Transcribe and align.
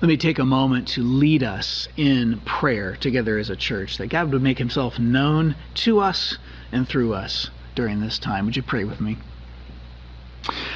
let 0.00 0.08
me 0.08 0.16
take 0.18 0.38
a 0.38 0.44
moment 0.44 0.88
to 0.88 1.02
lead 1.02 1.42
us 1.42 1.88
in 1.96 2.40
prayer 2.40 2.96
together 2.96 3.38
as 3.38 3.48
a 3.48 3.56
church, 3.56 3.96
that 3.96 4.08
God 4.08 4.30
would 4.32 4.42
make 4.42 4.58
himself 4.58 4.98
known 4.98 5.56
to 5.74 6.00
us 6.00 6.36
and 6.70 6.86
through 6.86 7.14
us 7.14 7.50
during 7.74 8.00
this 8.00 8.18
time. 8.18 8.44
Would 8.44 8.56
you 8.56 8.62
pray 8.62 8.84
with 8.84 9.00
me? 9.00 9.16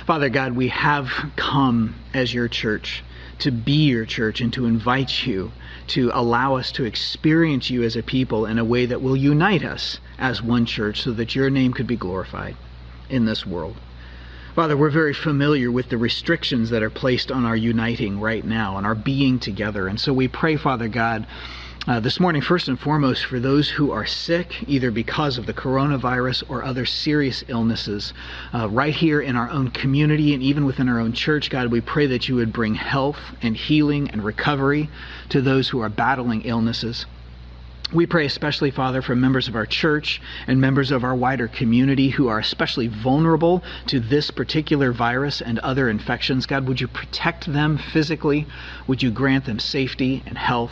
Father 0.06 0.30
God, 0.30 0.56
we 0.56 0.68
have 0.68 1.10
come 1.36 1.96
as 2.14 2.32
your 2.32 2.48
church 2.48 3.04
to 3.40 3.50
be 3.50 3.88
your 3.88 4.06
church 4.06 4.40
and 4.40 4.53
to 4.54 4.64
invite 4.67 5.26
you 5.26 5.52
to 5.88 6.10
allow 6.14 6.56
us 6.56 6.72
to 6.72 6.84
experience 6.84 7.71
you 7.71 7.82
as 7.82 7.96
a 7.96 8.02
people 8.02 8.46
in 8.46 8.58
a 8.58 8.64
way 8.64 8.87
that 8.87 9.02
will 9.02 9.16
unite 9.16 9.64
us 9.64 10.00
as 10.18 10.42
one 10.42 10.64
church 10.64 11.02
so 11.02 11.12
that 11.12 11.34
your 11.34 11.50
name 11.50 11.72
could 11.72 11.87
be 11.87 11.96
glorified 11.96 12.56
in 13.08 13.26
this 13.26 13.46
world. 13.46 13.76
Father, 14.54 14.76
we're 14.76 14.90
very 14.90 15.14
familiar 15.14 15.71
with 15.71 15.90
the 15.90 15.96
restrictions 15.96 16.70
that 16.70 16.82
are 16.82 16.91
placed 16.91 17.30
on 17.30 17.45
our 17.46 17.55
uniting 17.55 18.19
right 18.19 18.45
now, 18.45 18.74
on 18.74 18.84
our 18.84 18.96
being 18.96 19.38
together. 19.38 19.87
And 19.87 19.98
so 19.98 20.12
we 20.12 20.26
pray, 20.26 20.56
Father 20.56 20.88
God, 20.88 21.24
uh, 21.86 22.00
this 22.00 22.18
morning, 22.18 22.42
first 22.42 22.66
and 22.66 22.78
foremost, 22.78 23.26
for 23.26 23.38
those 23.38 23.70
who 23.70 23.92
are 23.92 24.04
sick, 24.04 24.68
either 24.68 24.90
because 24.90 25.38
of 25.38 25.46
the 25.46 25.54
coronavirus 25.54 26.42
or 26.48 26.64
other 26.64 26.84
serious 26.84 27.45
illnesses, 27.46 28.12
uh, 28.52 28.68
right 28.68 28.95
here 28.95 29.20
in 29.20 29.36
our 29.36 29.48
own 29.50 29.70
community 29.70 30.34
and 30.34 30.42
even 30.42 30.66
within 30.66 30.88
our 30.88 30.98
own 30.98 31.12
church, 31.12 31.48
God, 31.48 31.70
we 31.70 31.80
pray 31.80 32.09
that 32.09 32.28
you 32.28 32.34
would 32.34 32.52
bring 32.52 32.74
health 32.74 33.20
and 33.42 33.56
healing 33.56 34.10
and 34.10 34.24
recovery 34.24 34.90
to 35.28 35.40
those 35.40 35.68
who 35.68 35.78
are 35.78 35.88
battling 35.88 36.42
illnesses. 36.42 37.06
We 37.92 38.06
pray 38.06 38.24
especially, 38.24 38.70
Father, 38.70 39.02
for 39.02 39.16
members 39.16 39.48
of 39.48 39.56
our 39.56 39.66
church 39.66 40.22
and 40.46 40.60
members 40.60 40.92
of 40.92 41.02
our 41.02 41.14
wider 41.16 41.48
community 41.48 42.10
who 42.10 42.28
are 42.28 42.38
especially 42.38 42.86
vulnerable 42.86 43.64
to 43.86 43.98
this 43.98 44.30
particular 44.30 44.92
virus 44.92 45.40
and 45.40 45.58
other 45.58 45.90
infections. 45.90 46.46
God, 46.46 46.68
would 46.68 46.80
you 46.80 46.86
protect 46.86 47.52
them 47.52 47.78
physically? 47.78 48.46
Would 48.86 49.02
you 49.02 49.10
grant 49.10 49.45
them 49.45 49.58
safety 49.58 50.22
and 50.24 50.38
health? 50.38 50.70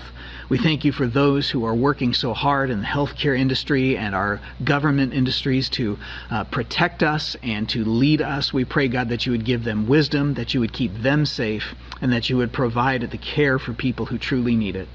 We 0.49 0.59
thank 0.59 0.85
you 0.85 0.93
for 0.93 1.09
those 1.09 1.51
who 1.51 1.65
are 1.65 1.75
working 1.75 2.15
so 2.15 2.35
hard 2.35 2.71
in 2.71 2.83
the 2.83 2.87
healthcare 2.87 3.37
industry 3.37 3.97
and 3.97 4.15
our 4.15 4.41
government 4.63 5.13
industries 5.13 5.69
to 5.71 5.99
uh, 6.31 6.45
protect 6.45 7.03
us 7.03 7.37
and 7.43 7.69
to 7.71 7.85
lead 7.85 8.23
us. 8.23 8.53
We 8.53 8.65
pray, 8.65 8.87
God, 8.87 9.09
that 9.09 9.27
you 9.27 9.33
would 9.33 9.45
give 9.45 9.65
them 9.65 9.89
wisdom, 9.89 10.35
that 10.35 10.55
you 10.55 10.61
would 10.61 10.73
keep 10.73 10.95
them 11.03 11.27
safe, 11.27 11.75
and 12.01 12.13
that 12.13 12.31
you 12.31 12.37
would 12.37 12.53
provide 12.53 13.11
the 13.11 13.19
care 13.19 13.59
for 13.59 13.73
people 13.73 14.07
who 14.07 14.19
truly 14.19 14.55
need 14.55 14.77
it. 14.77 14.89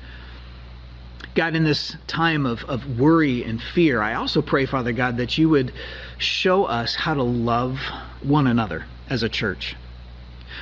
God, 1.36 1.56
in 1.56 1.64
this 1.64 1.96
time 2.06 2.46
of, 2.46 2.64
of 2.66 3.00
worry 3.00 3.44
and 3.44 3.62
fear, 3.62 4.02
I 4.02 4.14
also 4.14 4.42
pray, 4.42 4.66
Father 4.66 4.92
God, 4.92 5.18
that 5.18 5.38
you 5.38 5.50
would 5.50 5.74
show 6.18 6.66
us 6.66 6.94
how 6.94 7.16
to 7.16 7.24
love 7.24 7.80
one 8.22 8.46
another 8.46 8.86
as 9.10 9.24
a 9.24 9.30
church. 9.30 9.76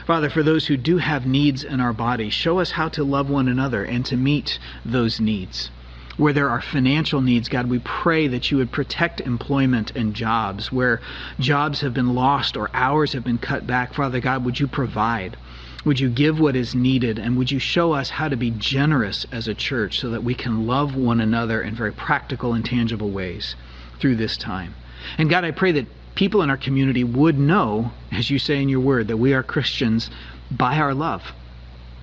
Father, 0.08 0.30
for 0.30 0.44
those 0.44 0.66
who 0.66 0.78
do 0.78 0.98
have 0.98 1.26
needs 1.26 1.64
in 1.64 1.82
our 1.82 1.92
body, 1.92 2.30
show 2.30 2.60
us 2.60 2.72
how 2.72 2.88
to 2.90 3.04
love 3.04 3.30
one 3.30 3.50
another 3.50 3.84
and 3.84 4.06
to 4.06 4.16
meet 4.16 4.60
those 4.86 5.20
needs. 5.20 5.70
Where 6.18 6.34
there 6.34 6.50
are 6.50 6.62
financial 6.62 7.22
needs, 7.22 7.50
God, 7.50 7.70
we 7.70 7.80
pray 7.80 8.28
that 8.28 8.52
you 8.52 8.58
would 8.58 8.72
protect 8.72 9.22
employment 9.22 9.92
and 9.96 10.14
jobs. 10.14 10.72
Where 10.72 11.02
jobs 11.40 11.82
have 11.82 11.94
been 11.94 12.16
lost 12.16 12.56
or 12.56 12.70
hours 12.74 13.14
have 13.14 13.24
been 13.24 13.38
cut 13.38 13.68
back, 13.68 13.94
Father 13.94 14.20
God, 14.20 14.46
would 14.46 14.60
you 14.60 14.68
provide? 14.68 15.36
Would 15.84 16.00
you 16.00 16.10
give 16.10 16.40
what 16.40 16.56
is 16.56 16.76
needed? 16.76 17.18
And 17.18 17.38
would 17.38 17.52
you 17.52 17.60
show 17.60 17.94
us 17.94 18.10
how 18.10 18.28
to 18.28 18.36
be 18.36 18.52
generous 18.52 19.26
as 19.32 19.48
a 19.48 19.56
church 19.56 20.00
so 20.00 20.10
that 20.12 20.24
we 20.24 20.36
can 20.36 20.68
love 20.68 20.96
one 20.96 21.20
another 21.20 21.62
in 21.62 21.76
very 21.76 21.92
practical 21.92 22.54
and 22.54 22.64
tangible 22.64 23.10
ways 23.10 23.56
through 24.00 24.16
this 24.16 24.38
time? 24.38 24.76
And 25.18 25.30
God, 25.30 25.44
I 25.44 25.52
pray 25.52 25.72
that 25.74 25.88
people 26.14 26.44
in 26.44 26.50
our 26.50 26.58
community 26.58 27.04
would 27.04 27.40
know, 27.40 27.92
as 28.12 28.30
you 28.30 28.38
say 28.38 28.62
in 28.62 28.70
your 28.70 28.80
word, 28.80 29.08
that 29.08 29.18
we 29.18 29.34
are 29.34 29.42
Christians 29.42 30.10
by 30.52 30.78
our 30.78 30.94
love. 30.94 31.24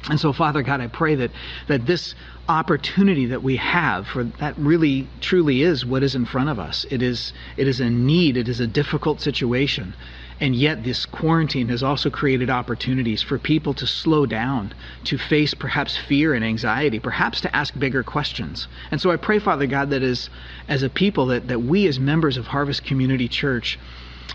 And 0.08 0.18
so, 0.18 0.32
Father 0.32 0.62
God, 0.62 0.80
I 0.80 0.86
pray 0.86 1.14
that, 1.16 1.30
that 1.66 1.86
this 1.86 2.14
opportunity 2.48 3.26
that 3.26 3.42
we 3.42 3.56
have 3.56 4.06
for 4.06 4.24
that 4.24 4.56
really 4.56 5.06
truly 5.20 5.62
is 5.62 5.84
what 5.84 6.02
is 6.02 6.14
in 6.14 6.24
front 6.24 6.48
of 6.48 6.58
us. 6.58 6.86
It 6.90 7.02
is 7.02 7.32
it 7.56 7.68
is 7.68 7.80
a 7.80 7.90
need, 7.90 8.36
it 8.36 8.48
is 8.48 8.60
a 8.60 8.66
difficult 8.66 9.20
situation. 9.20 9.94
And 10.40 10.54
yet, 10.54 10.84
this 10.84 11.04
quarantine 11.04 11.68
has 11.68 11.82
also 11.82 12.10
created 12.10 12.48
opportunities 12.48 13.22
for 13.22 13.38
people 13.38 13.74
to 13.74 13.86
slow 13.88 14.24
down, 14.24 14.72
to 15.04 15.18
face 15.18 15.52
perhaps 15.52 15.96
fear 15.96 16.32
and 16.32 16.44
anxiety, 16.44 17.00
perhaps 17.00 17.40
to 17.40 17.56
ask 17.56 17.76
bigger 17.76 18.04
questions. 18.04 18.68
And 18.92 19.00
so 19.00 19.10
I 19.10 19.16
pray, 19.16 19.40
Father 19.40 19.66
God, 19.66 19.90
that 19.90 20.02
as, 20.02 20.30
as 20.68 20.84
a 20.84 20.90
people, 20.90 21.26
that, 21.26 21.48
that 21.48 21.62
we 21.62 21.88
as 21.88 21.98
members 21.98 22.36
of 22.36 22.46
Harvest 22.46 22.84
Community 22.84 23.26
Church 23.26 23.80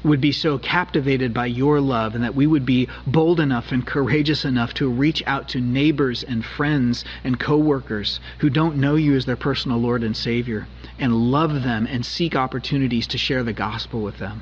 would 0.03 0.19
be 0.19 0.33
so 0.33 0.57
captivated 0.57 1.33
by 1.33 1.45
your 1.45 1.79
love 1.79 2.15
and 2.15 2.23
that 2.25 2.35
we 2.35 2.47
would 2.47 2.65
be 2.65 2.89
bold 3.07 3.39
enough 3.39 3.71
and 3.71 3.87
courageous 3.87 4.43
enough 4.43 4.73
to 4.73 4.89
reach 4.89 5.23
out 5.25 5.47
to 5.47 5.61
neighbors 5.61 6.23
and 6.23 6.43
friends 6.43 7.05
and 7.23 7.39
coworkers 7.39 8.19
who 8.39 8.49
don't 8.49 8.75
know 8.75 8.95
you 8.95 9.15
as 9.15 9.25
their 9.25 9.37
personal 9.37 9.77
Lord 9.77 10.03
and 10.03 10.17
Savior 10.17 10.67
and 10.99 11.31
love 11.31 11.63
them 11.63 11.87
and 11.87 12.05
seek 12.05 12.35
opportunities 12.35 13.07
to 13.07 13.17
share 13.17 13.43
the 13.43 13.53
gospel 13.53 14.01
with 14.01 14.17
them. 14.17 14.41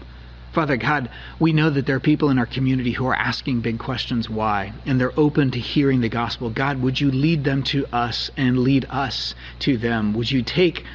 Father 0.54 0.76
God, 0.76 1.10
we 1.40 1.54
know 1.54 1.70
that 1.70 1.86
there 1.86 1.96
are 1.96 2.02
people 2.02 2.30
in 2.30 2.38
our 2.38 2.46
community 2.46 2.92
who 2.92 3.06
are 3.06 3.16
asking 3.16 3.62
big 3.62 3.80
questions 3.80 4.30
why, 4.30 4.74
and 4.86 5.00
they're 5.00 5.18
open 5.18 5.52
to 5.52 5.60
hearing 5.60 6.02
the 6.02 6.10
gospel. 6.10 6.50
God, 6.50 6.82
would 6.82 7.00
you 7.00 7.10
lead 7.10 7.46
them 7.46 7.64
to 7.64 7.86
us 7.94 8.30
and 8.36 8.60
lead 8.60 8.86
us 8.90 9.34
to 9.60 9.78
them? 9.78 10.14
Would 10.14 10.30
you 10.30 10.42
take 10.42 10.86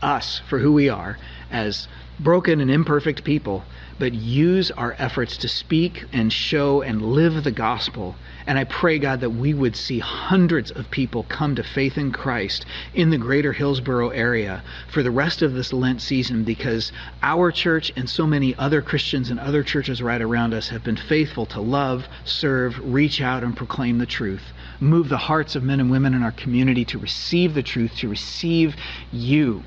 us 0.00 0.40
for 0.48 0.58
who 0.58 0.72
we 0.72 0.88
are 0.88 1.18
as 1.50 1.86
broken 2.18 2.60
and 2.60 2.70
imperfect 2.70 3.24
people, 3.24 3.64
but 3.98 4.14
use 4.14 4.70
our 4.72 4.94
efforts 4.98 5.36
to 5.38 5.48
speak 5.48 6.04
and 6.12 6.32
show 6.32 6.82
and 6.82 7.02
live 7.02 7.44
the 7.44 7.50
gospel 7.50 8.14
and 8.46 8.58
I 8.58 8.64
pray, 8.64 8.98
God, 8.98 9.20
that 9.20 9.30
we 9.30 9.54
would 9.54 9.74
see 9.74 10.00
hundreds 10.00 10.70
of 10.70 10.90
people 10.90 11.24
come 11.24 11.54
to 11.54 11.62
faith 11.62 11.96
in 11.96 12.12
Christ 12.12 12.66
in 12.92 13.08
the 13.08 13.16
greater 13.16 13.54
Hillsboro 13.54 14.10
area 14.10 14.62
for 14.88 15.02
the 15.02 15.10
rest 15.10 15.40
of 15.40 15.54
this 15.54 15.72
Lent 15.72 16.02
season 16.02 16.44
because 16.44 16.92
our 17.22 17.50
church 17.50 17.90
and 17.96 18.08
so 18.08 18.26
many 18.26 18.54
other 18.56 18.82
Christians 18.82 19.30
and 19.30 19.40
other 19.40 19.62
churches 19.62 20.02
right 20.02 20.20
around 20.20 20.52
us 20.52 20.68
have 20.68 20.82
been 20.82 20.96
faithful 20.96 21.46
to 21.46 21.60
love, 21.60 22.06
serve, 22.24 22.78
reach 22.82 23.22
out, 23.22 23.42
and 23.42 23.56
proclaim 23.56 23.96
the 23.96 24.06
truth. 24.06 24.52
Move 24.78 25.08
the 25.08 25.16
hearts 25.16 25.56
of 25.56 25.62
men 25.62 25.80
and 25.80 25.90
women 25.90 26.12
in 26.12 26.22
our 26.22 26.32
community 26.32 26.84
to 26.84 26.98
receive 26.98 27.54
the 27.54 27.62
truth, 27.62 27.96
to 27.96 28.08
receive 28.08 28.76
you 29.10 29.64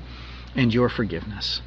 and 0.54 0.72
your 0.72 0.88
forgiveness. 0.88 1.62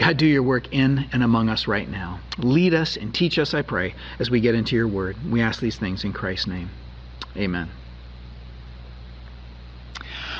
God, 0.00 0.16
do 0.16 0.24
your 0.24 0.42
work 0.42 0.72
in 0.72 1.10
and 1.12 1.22
among 1.22 1.50
us 1.50 1.66
right 1.66 1.86
now. 1.86 2.20
Lead 2.38 2.72
us 2.72 2.96
and 2.96 3.14
teach 3.14 3.38
us, 3.38 3.52
I 3.52 3.60
pray, 3.60 3.94
as 4.18 4.30
we 4.30 4.40
get 4.40 4.54
into 4.54 4.74
your 4.74 4.88
word. 4.88 5.14
We 5.30 5.42
ask 5.42 5.60
these 5.60 5.76
things 5.76 6.04
in 6.04 6.14
Christ's 6.14 6.46
name. 6.46 6.70
Amen. 7.36 7.68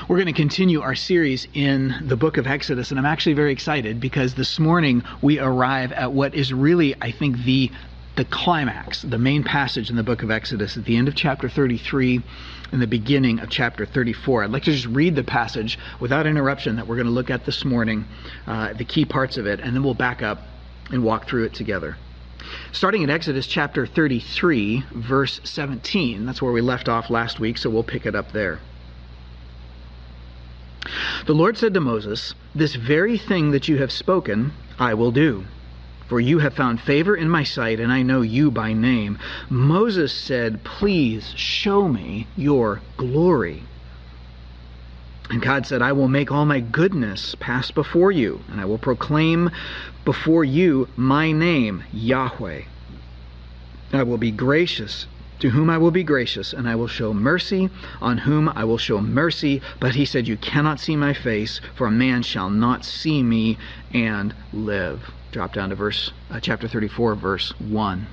We're 0.09 0.17
going 0.17 0.27
to 0.27 0.33
continue 0.33 0.81
our 0.81 0.95
series 0.95 1.47
in 1.53 1.95
the 2.07 2.17
book 2.17 2.39
of 2.39 2.47
Exodus, 2.47 2.91
and 2.91 2.99
I'm 2.99 3.05
actually 3.05 3.35
very 3.35 3.53
excited 3.53 4.01
because 4.01 4.35
this 4.35 4.59
morning 4.59 5.03
we 5.21 5.39
arrive 5.39 5.93
at 5.93 6.11
what 6.11 6.35
is 6.35 6.55
really, 6.55 6.95
I 7.03 7.11
think, 7.11 7.37
the 7.45 7.71
the 8.21 8.25
climax, 8.27 9.01
the 9.01 9.17
main 9.17 9.43
passage 9.43 9.89
in 9.89 9.97
the 9.97 10.03
book 10.03 10.23
of 10.23 10.31
Exodus 10.31 10.77
at 10.77 10.85
the 10.85 10.95
end 10.95 11.09
of 11.09 11.15
chapter 11.15 11.49
33 11.49 12.23
and 12.71 12.83
the 12.83 12.87
beginning 12.87 13.41
of 13.41 13.49
chapter 13.49 13.87
34. 13.87 14.45
I'd 14.45 14.51
like 14.51 14.65
to 14.65 14.73
just 14.73 14.85
read 14.85 15.17
the 15.17 15.25
passage 15.25 15.79
without 16.01 16.27
interruption 16.27 16.77
that 16.77 16.87
we're 16.87 16.97
going 16.97 17.07
to 17.07 17.13
look 17.15 17.31
at 17.31 17.47
this 17.47 17.65
morning, 17.65 18.05
uh, 18.47 18.75
the 18.75 18.85
key 18.85 19.07
parts 19.07 19.39
of 19.39 19.47
it, 19.47 19.61
and 19.61 19.75
then 19.75 19.83
we'll 19.83 19.95
back 19.95 20.21
up 20.21 20.43
and 20.91 21.03
walk 21.03 21.29
through 21.29 21.45
it 21.45 21.55
together. 21.55 21.97
Starting 22.73 23.01
in 23.01 23.09
Exodus 23.09 23.47
chapter 23.47 23.87
33, 23.87 24.85
verse 24.97 25.41
17, 25.45 26.27
that's 26.27 26.43
where 26.43 26.53
we 26.53 26.61
left 26.61 26.91
off 26.91 27.09
last 27.09 27.41
week, 27.41 27.57
so 27.57 27.71
we'll 27.71 27.83
pick 27.83 28.05
it 28.05 28.15
up 28.15 28.33
there. 28.33 28.61
The 31.25 31.33
Lord 31.33 31.57
said 31.57 31.73
to 31.73 31.81
Moses, 31.81 32.35
This 32.55 32.75
very 32.75 33.17
thing 33.17 33.53
that 33.53 33.67
you 33.67 33.79
have 33.79 33.91
spoken, 33.91 34.53
I 34.79 34.93
will 34.93 35.11
do 35.11 35.47
for 36.11 36.19
you 36.19 36.41
have 36.41 36.55
found 36.55 36.81
favor 36.81 37.15
in 37.15 37.31
my 37.31 37.45
sight, 37.45 37.79
and 37.79 37.93
I 37.93 38.03
know 38.03 38.21
you 38.21 38.51
by 38.51 38.73
name. 38.73 39.17
Moses 39.49 40.13
said, 40.13 40.65
Please 40.65 41.33
show 41.37 41.87
me 41.87 42.27
your 42.37 42.81
glory. 42.97 43.63
And 45.31 45.41
God 45.41 45.67
said, 45.67 45.83
I 45.83 45.93
will 45.93 46.09
make 46.09 46.33
all 46.33 46.45
my 46.45 46.59
goodness 46.59 47.37
pass 47.37 47.71
before 47.71 48.11
you, 48.11 48.41
and 48.51 48.61
I 48.61 48.65
will 48.65 48.77
proclaim 48.77 49.51
before 50.05 50.43
you 50.43 50.89
my 50.97 51.31
name, 51.31 51.85
Yahweh. 51.93 52.63
I 53.93 54.03
will 54.03 54.19
be 54.19 54.33
gracious 54.33 55.07
to 55.39 55.51
whom 55.51 55.71
I 55.71 55.79
will 55.79 55.93
be 55.93 56.03
gracious, 56.03 56.53
and 56.53 56.69
I 56.69 56.75
will 56.75 56.89
show 56.89 57.15
mercy 57.15 57.71
on 58.01 58.19
whom 58.19 58.49
I 58.49 58.65
will 58.65 58.79
show 58.79 59.01
mercy. 59.01 59.63
But 59.79 59.95
he 59.95 60.05
said, 60.05 60.27
You 60.27 60.37
cannot 60.37 60.81
see 60.81 60.97
my 60.97 61.15
face, 61.15 61.61
for 61.77 61.87
a 61.87 61.93
man 61.93 62.25
shall 62.25 62.51
not 62.51 62.85
see 62.85 63.23
me 63.23 63.59
and 63.93 64.35
live. 64.53 65.13
Drop 65.33 65.53
down 65.53 65.69
to 65.71 65.77
verse 65.77 66.13
uh, 66.31 66.41
chapter 66.41 66.67
34, 66.67 67.15
verse 67.15 67.51
1. 67.61 68.07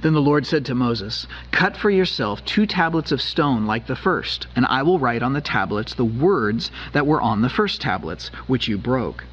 Then 0.00 0.12
the 0.14 0.22
Lord 0.22 0.46
said 0.46 0.64
to 0.66 0.74
Moses, 0.76 1.26
Cut 1.50 1.76
for 1.76 1.90
yourself 1.90 2.44
two 2.44 2.66
tablets 2.66 3.10
of 3.10 3.20
stone 3.20 3.66
like 3.66 3.86
the 3.86 3.96
first, 3.96 4.46
and 4.54 4.64
I 4.66 4.82
will 4.84 5.00
write 5.00 5.24
on 5.24 5.32
the 5.32 5.40
tablets 5.40 5.92
the 5.92 6.04
words 6.04 6.70
that 6.92 7.06
were 7.06 7.20
on 7.20 7.42
the 7.42 7.48
first 7.48 7.80
tablets, 7.80 8.30
which 8.46 8.68
you 8.68 8.78
broke. 8.78 9.24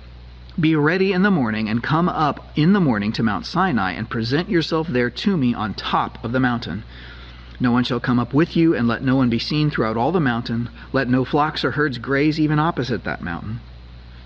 Be 0.60 0.76
ready 0.76 1.14
in 1.14 1.22
the 1.22 1.30
morning, 1.30 1.70
and 1.70 1.84
come 1.84 2.10
up 2.10 2.52
in 2.56 2.74
the 2.74 2.82
morning 2.82 3.12
to 3.12 3.24
Mount 3.24 3.46
Sinai, 3.46 3.92
and 3.92 4.10
present 4.10 4.50
yourself 4.50 4.88
there 4.88 5.12
to 5.12 5.38
me 5.38 5.54
on 5.54 5.76
top 5.76 6.24
of 6.26 6.32
the 6.32 6.40
mountain. 6.40 6.84
No 7.60 7.72
one 7.72 7.84
shall 7.84 8.00
come 8.00 8.20
up 8.20 8.34
with 8.34 8.58
you, 8.58 8.76
and 8.76 8.88
let 8.88 9.04
no 9.04 9.16
one 9.16 9.30
be 9.30 9.40
seen 9.40 9.70
throughout 9.70 9.98
all 9.98 10.12
the 10.12 10.20
mountain. 10.20 10.70
Let 10.92 11.10
no 11.10 11.24
flocks 11.24 11.64
or 11.64 11.72
herds 11.72 12.00
graze 12.00 12.40
even 12.40 12.58
opposite 12.58 13.04
that 13.04 13.22
mountain. 13.22 13.60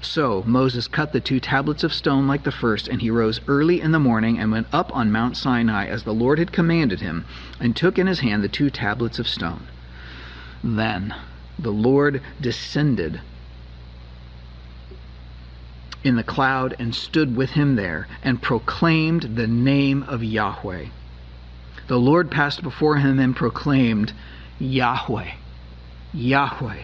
So 0.02 0.44
Moses 0.48 0.88
cut 0.88 1.14
the 1.14 1.22
two 1.22 1.40
tablets 1.40 1.84
of 1.84 1.94
stone 1.94 2.28
like 2.28 2.44
the 2.44 2.52
first, 2.52 2.88
and 2.88 3.02
he 3.02 3.12
rose 3.12 3.40
early 3.48 3.80
in 3.80 3.92
the 3.92 4.00
morning 4.00 4.40
and 4.40 4.52
went 4.52 4.68
up 4.74 4.94
on 4.96 5.12
Mount 5.12 5.38
Sinai 5.38 5.86
as 5.86 6.04
the 6.04 6.14
Lord 6.14 6.40
had 6.40 6.52
commanded 6.52 7.02
him, 7.02 7.26
and 7.60 7.76
took 7.76 8.00
in 8.00 8.08
his 8.08 8.20
hand 8.20 8.44
the 8.44 8.50
two 8.50 8.72
tablets 8.72 9.20
of 9.20 9.28
stone. 9.28 9.68
Then 10.64 11.14
the 11.60 11.72
Lord 11.72 12.22
descended 12.40 13.22
in 16.04 16.16
the 16.16 16.24
cloud 16.24 16.76
and 16.80 16.96
stood 16.96 17.36
with 17.36 17.52
him 17.52 17.76
there, 17.76 18.08
and 18.24 18.42
proclaimed 18.42 19.36
the 19.36 19.48
name 19.48 20.04
of 20.04 20.24
Yahweh. 20.24 20.86
The 21.88 22.00
Lord 22.00 22.32
passed 22.32 22.64
before 22.64 22.98
him 22.98 23.20
and 23.20 23.36
proclaimed, 23.36 24.14
Yahweh, 24.58 25.32
Yahweh, 26.14 26.84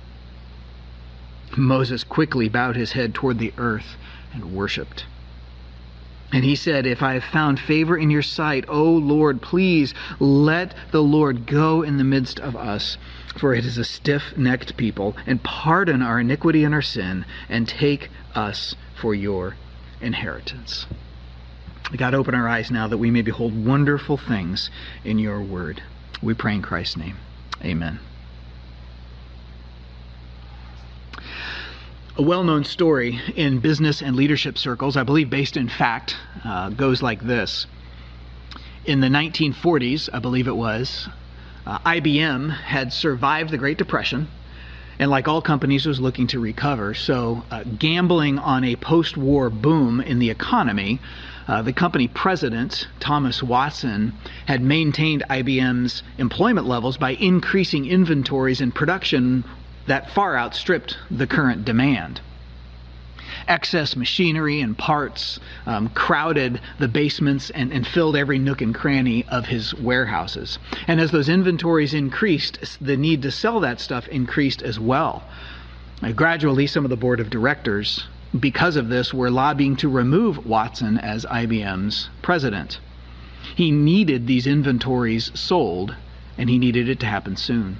Moses 1.57 2.03
quickly 2.03 2.49
bowed 2.49 2.75
his 2.75 2.91
head 2.93 3.13
toward 3.13 3.39
the 3.39 3.53
earth 3.57 3.97
and 4.33 4.53
worshipped. 4.53 5.05
And 6.33 6.45
he 6.45 6.55
said, 6.55 6.85
If 6.85 7.03
I 7.03 7.13
have 7.15 7.25
found 7.25 7.59
favor 7.59 7.97
in 7.97 8.09
your 8.09 8.21
sight, 8.21 8.65
O 8.69 8.83
Lord, 8.83 9.41
please 9.41 9.93
let 10.19 10.73
the 10.91 11.03
Lord 11.03 11.45
go 11.45 11.81
in 11.81 11.97
the 11.97 12.05
midst 12.05 12.39
of 12.39 12.55
us, 12.55 12.97
for 13.35 13.53
it 13.53 13.65
is 13.65 13.77
a 13.77 13.83
stiff 13.83 14.37
necked 14.37 14.77
people, 14.77 15.15
and 15.25 15.43
pardon 15.43 16.01
our 16.01 16.19
iniquity 16.21 16.63
and 16.63 16.73
our 16.73 16.81
sin, 16.81 17.25
and 17.49 17.67
take 17.67 18.09
us 18.33 18.75
for 18.95 19.13
your 19.13 19.57
inheritance. 19.99 20.85
God, 21.97 22.13
open 22.13 22.33
our 22.33 22.47
eyes 22.47 22.71
now 22.71 22.87
that 22.87 22.97
we 22.97 23.11
may 23.11 23.21
behold 23.21 23.65
wonderful 23.65 24.15
things 24.15 24.69
in 25.03 25.19
your 25.19 25.41
word. 25.41 25.83
We 26.21 26.33
pray 26.33 26.55
in 26.55 26.61
Christ's 26.61 26.95
name. 26.95 27.17
Amen. 27.63 27.99
A 32.17 32.21
well 32.21 32.43
known 32.43 32.65
story 32.65 33.21
in 33.35 33.59
business 33.59 34.01
and 34.01 34.15
leadership 34.15 34.57
circles, 34.57 34.97
I 34.97 35.03
believe 35.03 35.29
based 35.29 35.55
in 35.55 35.69
fact, 35.69 36.17
uh, 36.43 36.69
goes 36.69 37.01
like 37.01 37.21
this. 37.21 37.67
In 38.83 38.99
the 38.99 39.07
1940s, 39.07 40.09
I 40.11 40.19
believe 40.19 40.47
it 40.47 40.55
was, 40.55 41.07
uh, 41.65 41.79
IBM 41.79 42.49
had 42.49 42.91
survived 42.91 43.51
the 43.51 43.57
Great 43.57 43.77
Depression 43.77 44.27
and 44.99 45.09
like 45.09 45.27
all 45.27 45.41
companies 45.41 45.85
was 45.85 45.99
looking 45.99 46.27
to 46.27 46.39
recover 46.39 46.93
so 46.93 47.43
uh, 47.49 47.63
gambling 47.63 48.37
on 48.39 48.63
a 48.63 48.75
post-war 48.75 49.49
boom 49.49 50.01
in 50.01 50.19
the 50.19 50.29
economy 50.29 50.99
uh, 51.47 51.61
the 51.61 51.73
company 51.73 52.07
president, 52.07 52.87
Thomas 52.99 53.41
Watson, 53.41 54.13
had 54.45 54.61
maintained 54.61 55.23
IBM's 55.29 56.03
employment 56.17 56.67
levels 56.67 56.97
by 56.97 57.11
increasing 57.15 57.85
inventories 57.87 58.61
and 58.61 58.73
production 58.73 59.43
that 59.87 60.11
far 60.11 60.37
outstripped 60.37 60.97
the 61.09 61.27
current 61.27 61.65
demand. 61.65 62.21
Excess 63.47 63.95
machinery 63.95 64.61
and 64.61 64.77
parts 64.77 65.39
um, 65.65 65.89
crowded 65.89 66.59
the 66.79 66.87
basements 66.87 67.49
and, 67.49 67.71
and 67.71 67.87
filled 67.87 68.15
every 68.15 68.37
nook 68.37 68.61
and 68.61 68.75
cranny 68.75 69.25
of 69.29 69.45
his 69.45 69.73
warehouses. 69.75 70.59
And 70.87 70.99
as 70.99 71.11
those 71.11 71.29
inventories 71.29 71.93
increased, 71.93 72.77
the 72.79 72.97
need 72.97 73.21
to 73.23 73.31
sell 73.31 73.59
that 73.61 73.79
stuff 73.79 74.07
increased 74.09 74.61
as 74.61 74.79
well. 74.79 75.23
Uh, 76.03 76.11
gradually, 76.11 76.67
some 76.67 76.83
of 76.83 76.89
the 76.89 76.97
board 76.97 77.19
of 77.19 77.29
directors 77.29 78.07
because 78.39 78.77
of 78.77 78.87
this, 78.87 79.13
were 79.13 79.29
lobbying 79.29 79.75
to 79.75 79.89
remove 79.89 80.45
Watson 80.45 80.97
as 80.97 81.25
IBM's 81.25 82.09
president. 82.21 82.79
He 83.55 83.71
needed 83.71 84.25
these 84.25 84.47
inventories 84.47 85.37
sold, 85.37 85.95
and 86.37 86.49
he 86.49 86.57
needed 86.57 86.87
it 86.87 86.99
to 87.01 87.05
happen 87.05 87.35
soon. 87.35 87.77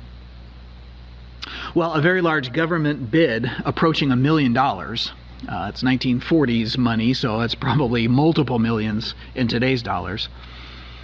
Well, 1.74 1.94
a 1.94 2.02
very 2.02 2.22
large 2.22 2.52
government 2.52 3.12
bid 3.12 3.50
approaching 3.64 4.12
a 4.12 4.16
million 4.18 4.52
dollars. 4.52 5.10
Uh, 5.48 5.68
it's 5.70 5.82
1940s 5.82 6.78
money, 6.78 7.14
so 7.14 7.40
it's 7.40 7.56
probably 7.56 8.10
multiple 8.10 8.60
millions 8.60 9.16
in 9.36 9.48
today's 9.48 9.82
dollars. 9.82 10.28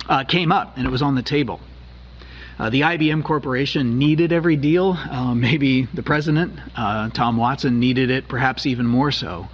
Uh, 0.09 0.25
came 0.25 0.51
up 0.51 0.75
and 0.75 0.85
it 0.85 0.89
was 0.89 1.01
on 1.01 1.15
the 1.15 1.21
table. 1.21 1.61
Uh, 2.59 2.69
the 2.69 2.81
IBM 2.81 3.23
Corporation 3.23 3.97
needed 3.97 4.33
every 4.33 4.57
deal. 4.57 4.97
Uh, 5.09 5.33
maybe 5.33 5.87
the 5.93 6.03
president, 6.03 6.59
uh, 6.75 7.09
Tom 7.11 7.37
Watson, 7.37 7.79
needed 7.79 8.09
it 8.09 8.27
perhaps 8.27 8.65
even 8.65 8.85
more 8.85 9.11
so. 9.11 9.47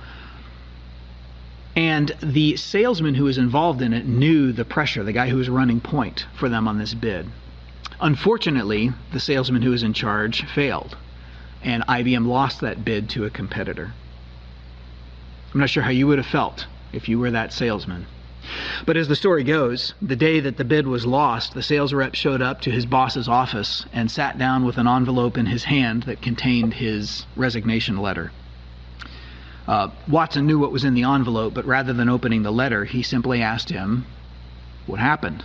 And 1.75 2.11
the 2.23 2.55
salesman 2.55 3.13
who 3.13 3.25
was 3.25 3.37
involved 3.37 3.83
in 3.83 3.93
it 3.93 4.07
knew 4.07 4.51
the 4.51 4.65
pressure, 4.65 5.03
the 5.03 5.13
guy 5.13 5.29
who 5.29 5.37
was 5.37 5.47
running 5.47 5.79
point 5.79 6.25
for 6.39 6.49
them 6.49 6.67
on 6.67 6.79
this 6.79 6.95
bid. 6.95 7.27
Unfortunately, 8.01 8.91
the 9.11 9.19
salesman 9.19 9.61
who 9.61 9.69
was 9.69 9.83
in 9.83 9.93
charge 9.93 10.43
failed, 10.47 10.97
and 11.63 11.85
IBM 11.87 12.27
lost 12.27 12.61
that 12.61 12.83
bid 12.83 13.09
to 13.09 13.25
a 13.25 13.29
competitor. 13.29 13.93
I'm 15.53 15.59
not 15.59 15.69
sure 15.69 15.83
how 15.83 15.91
you 15.91 16.07
would 16.07 16.17
have 16.17 16.27
felt 16.27 16.67
if 16.91 17.07
you 17.07 17.19
were 17.19 17.31
that 17.31 17.53
salesman. 17.53 18.07
But 18.85 18.97
as 18.97 19.07
the 19.07 19.15
story 19.15 19.43
goes, 19.43 19.93
the 20.01 20.15
day 20.15 20.41
that 20.41 20.57
the 20.57 20.65
bid 20.65 20.85
was 20.85 21.05
lost, 21.05 21.53
the 21.53 21.63
sales 21.63 21.93
rep 21.93 22.13
showed 22.13 22.41
up 22.41 22.61
to 22.61 22.71
his 22.71 22.85
boss's 22.85 23.29
office 23.29 23.85
and 23.93 24.11
sat 24.11 24.37
down 24.37 24.65
with 24.65 24.77
an 24.77 24.87
envelope 24.87 25.37
in 25.37 25.45
his 25.45 25.63
hand 25.63 26.03
that 26.03 26.21
contained 26.21 26.73
his 26.73 27.25
resignation 27.35 27.97
letter. 27.97 28.31
Uh, 29.65 29.89
Watson 30.09 30.45
knew 30.45 30.59
what 30.59 30.73
was 30.73 30.83
in 30.83 30.93
the 30.93 31.03
envelope, 31.03 31.53
but 31.53 31.65
rather 31.65 31.93
than 31.93 32.09
opening 32.09 32.43
the 32.43 32.51
letter, 32.51 32.83
he 32.83 33.01
simply 33.01 33.41
asked 33.41 33.69
him, 33.69 34.05
What 34.85 34.99
happened? 34.99 35.43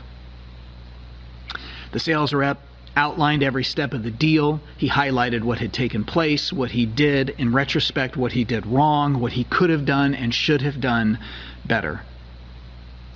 The 1.93 2.01
sales 2.01 2.35
rep 2.35 2.61
outlined 2.97 3.43
every 3.43 3.65
step 3.65 3.95
of 3.95 4.03
the 4.03 4.11
deal. 4.11 4.61
He 4.77 4.89
highlighted 4.89 5.43
what 5.43 5.59
had 5.59 5.73
taken 5.73 6.05
place, 6.05 6.53
what 6.53 6.73
he 6.73 6.87
did, 6.87 7.31
in 7.39 7.53
retrospect, 7.53 8.17
what 8.17 8.33
he 8.33 8.45
did 8.45 8.67
wrong, 8.67 9.21
what 9.21 9.33
he 9.33 9.45
could 9.45 9.71
have 9.71 9.85
done 9.85 10.15
and 10.15 10.35
should 10.35 10.63
have 10.63 10.81
done 10.81 11.19
better. 11.65 12.03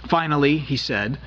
Finally, 0.08 0.58
he 0.58 0.76
said, 0.76 1.18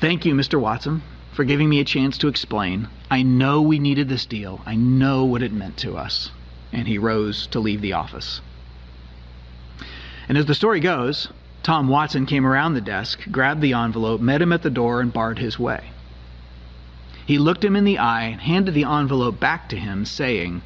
Thank 0.00 0.24
you, 0.24 0.34
Mr. 0.34 0.60
Watson, 0.60 1.02
for 1.32 1.44
giving 1.44 1.68
me 1.68 1.80
a 1.80 1.84
chance 1.84 2.16
to 2.18 2.28
explain. 2.28 2.88
I 3.10 3.22
know 3.22 3.60
we 3.60 3.78
needed 3.78 4.08
this 4.08 4.26
deal. 4.26 4.60
I 4.64 4.76
know 4.76 5.24
what 5.24 5.42
it 5.42 5.52
meant 5.52 5.76
to 5.78 5.96
us. 5.96 6.30
And 6.72 6.86
he 6.86 6.98
rose 6.98 7.46
to 7.48 7.60
leave 7.60 7.80
the 7.80 7.92
office. 7.92 8.40
And 10.28 10.38
as 10.38 10.46
the 10.46 10.54
story 10.54 10.80
goes, 10.80 11.28
Tom 11.62 11.88
Watson 11.88 12.24
came 12.24 12.46
around 12.46 12.74
the 12.74 12.80
desk, 12.80 13.20
grabbed 13.30 13.60
the 13.60 13.74
envelope, 13.74 14.20
met 14.20 14.40
him 14.40 14.52
at 14.52 14.62
the 14.62 14.70
door, 14.70 15.00
and 15.00 15.12
barred 15.12 15.38
his 15.38 15.58
way. 15.58 15.90
He 17.30 17.38
looked 17.38 17.64
him 17.64 17.76
in 17.76 17.84
the 17.84 17.98
eye 17.98 18.24
and 18.24 18.40
handed 18.40 18.74
the 18.74 18.82
envelope 18.82 19.38
back 19.38 19.68
to 19.68 19.76
him, 19.76 20.04
saying, 20.04 20.62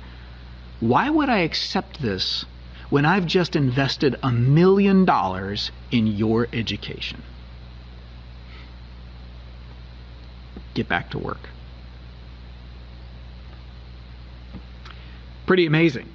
Why 0.80 1.10
would 1.10 1.28
I 1.28 1.40
accept 1.40 2.00
this 2.00 2.46
when 2.88 3.04
I've 3.04 3.26
just 3.26 3.54
invested 3.54 4.16
a 4.22 4.32
million 4.32 5.04
dollars 5.04 5.70
in 5.90 6.06
your 6.06 6.48
education? 6.54 7.22
get 10.72 10.88
back 10.88 11.10
to 11.10 11.18
work. 11.18 11.50
Pretty 15.44 15.66
amazing. 15.66 16.08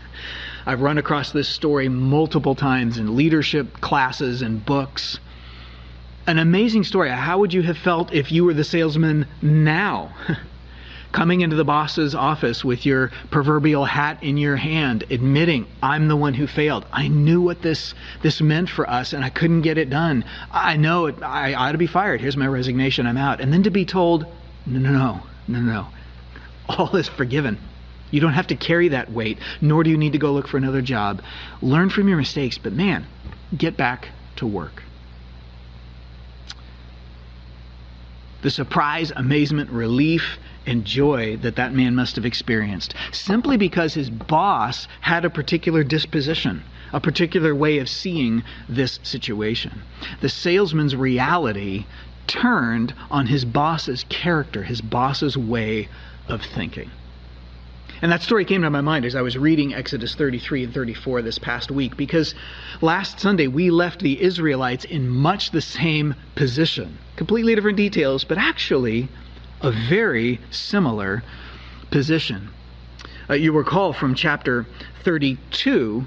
I've 0.66 0.80
run 0.80 0.96
across 0.96 1.32
this 1.32 1.50
story 1.50 1.90
multiple 1.90 2.54
times 2.54 2.96
in 2.96 3.14
leadership 3.14 3.82
classes 3.82 4.40
and 4.40 4.64
books. 4.64 5.18
An 6.26 6.38
amazing 6.38 6.84
story. 6.84 7.10
How 7.10 7.38
would 7.38 7.52
you 7.52 7.62
have 7.62 7.78
felt 7.78 8.12
if 8.12 8.30
you 8.30 8.44
were 8.44 8.54
the 8.54 8.64
salesman 8.64 9.26
now? 9.40 10.14
coming 11.12 11.42
into 11.42 11.56
the 11.56 11.64
boss's 11.64 12.14
office 12.14 12.64
with 12.64 12.84
your 12.86 13.10
proverbial 13.30 13.84
hat 13.84 14.22
in 14.22 14.36
your 14.36 14.56
hand, 14.56 15.04
admitting, 15.10 15.66
I'm 15.82 16.08
the 16.08 16.16
one 16.16 16.34
who 16.34 16.46
failed. 16.46 16.86
I 16.92 17.08
knew 17.08 17.40
what 17.40 17.62
this, 17.62 17.94
this 18.22 18.40
meant 18.40 18.70
for 18.70 18.88
us 18.88 19.12
and 19.12 19.24
I 19.24 19.30
couldn't 19.30 19.60
get 19.60 19.78
it 19.78 19.90
done. 19.90 20.24
I 20.50 20.76
know 20.76 21.06
it, 21.06 21.22
I 21.22 21.54
ought 21.54 21.72
to 21.72 21.78
be 21.78 21.86
fired. 21.86 22.20
Here's 22.20 22.36
my 22.36 22.46
resignation. 22.46 23.06
I'm 23.06 23.18
out. 23.18 23.40
And 23.40 23.52
then 23.52 23.62
to 23.64 23.70
be 23.70 23.84
told, 23.84 24.26
no, 24.66 24.78
no, 24.78 24.90
no, 24.90 25.22
no, 25.48 25.60
no. 25.60 25.86
All 26.68 26.96
is 26.96 27.08
forgiven. 27.08 27.58
You 28.10 28.20
don't 28.20 28.32
have 28.32 28.46
to 28.48 28.56
carry 28.56 28.88
that 28.88 29.12
weight, 29.12 29.38
nor 29.60 29.84
do 29.84 29.90
you 29.90 29.96
need 29.96 30.12
to 30.12 30.18
go 30.18 30.32
look 30.32 30.48
for 30.48 30.56
another 30.56 30.82
job. 30.82 31.22
Learn 31.60 31.90
from 31.90 32.08
your 32.08 32.16
mistakes, 32.16 32.58
but 32.58 32.72
man, 32.72 33.06
get 33.56 33.76
back 33.76 34.08
to 34.36 34.46
work. 34.46 34.82
The 38.42 38.50
surprise, 38.50 39.12
amazement, 39.16 39.70
relief, 39.70 40.38
and 40.66 40.84
joy 40.84 41.36
that 41.38 41.56
that 41.56 41.72
man 41.72 41.94
must 41.94 42.16
have 42.16 42.26
experienced 42.26 42.94
simply 43.12 43.56
because 43.56 43.94
his 43.94 44.10
boss 44.10 44.86
had 45.00 45.24
a 45.24 45.30
particular 45.30 45.82
disposition, 45.82 46.62
a 46.92 47.00
particular 47.00 47.54
way 47.54 47.78
of 47.78 47.88
seeing 47.88 48.42
this 48.68 48.98
situation. 49.02 49.82
The 50.20 50.28
salesman's 50.28 50.94
reality 50.94 51.86
turned 52.26 52.94
on 53.10 53.26
his 53.26 53.44
boss's 53.44 54.04
character, 54.08 54.62
his 54.62 54.80
boss's 54.80 55.36
way 55.36 55.88
of 56.28 56.42
thinking. 56.42 56.90
And 58.02 58.10
that 58.10 58.22
story 58.22 58.44
came 58.44 58.62
to 58.62 58.70
my 58.70 58.80
mind 58.80 59.04
as 59.04 59.14
I 59.14 59.22
was 59.22 59.38
reading 59.38 59.74
Exodus 59.74 60.16
33 60.16 60.64
and 60.64 60.74
34 60.74 61.22
this 61.22 61.38
past 61.38 61.70
week 61.70 61.96
because 61.96 62.34
last 62.80 63.20
Sunday 63.20 63.46
we 63.46 63.70
left 63.70 64.00
the 64.00 64.20
Israelites 64.20 64.84
in 64.84 65.08
much 65.08 65.52
the 65.52 65.60
same 65.60 66.16
position. 66.34 66.98
Completely 67.14 67.54
different 67.54 67.76
details, 67.76 68.24
but 68.24 68.38
actually 68.38 69.08
a 69.60 69.70
very 69.70 70.40
similar 70.50 71.22
position. 71.92 72.50
Uh, 73.30 73.34
you 73.34 73.52
recall 73.52 73.92
from 73.92 74.16
chapter 74.16 74.66
32 75.04 76.04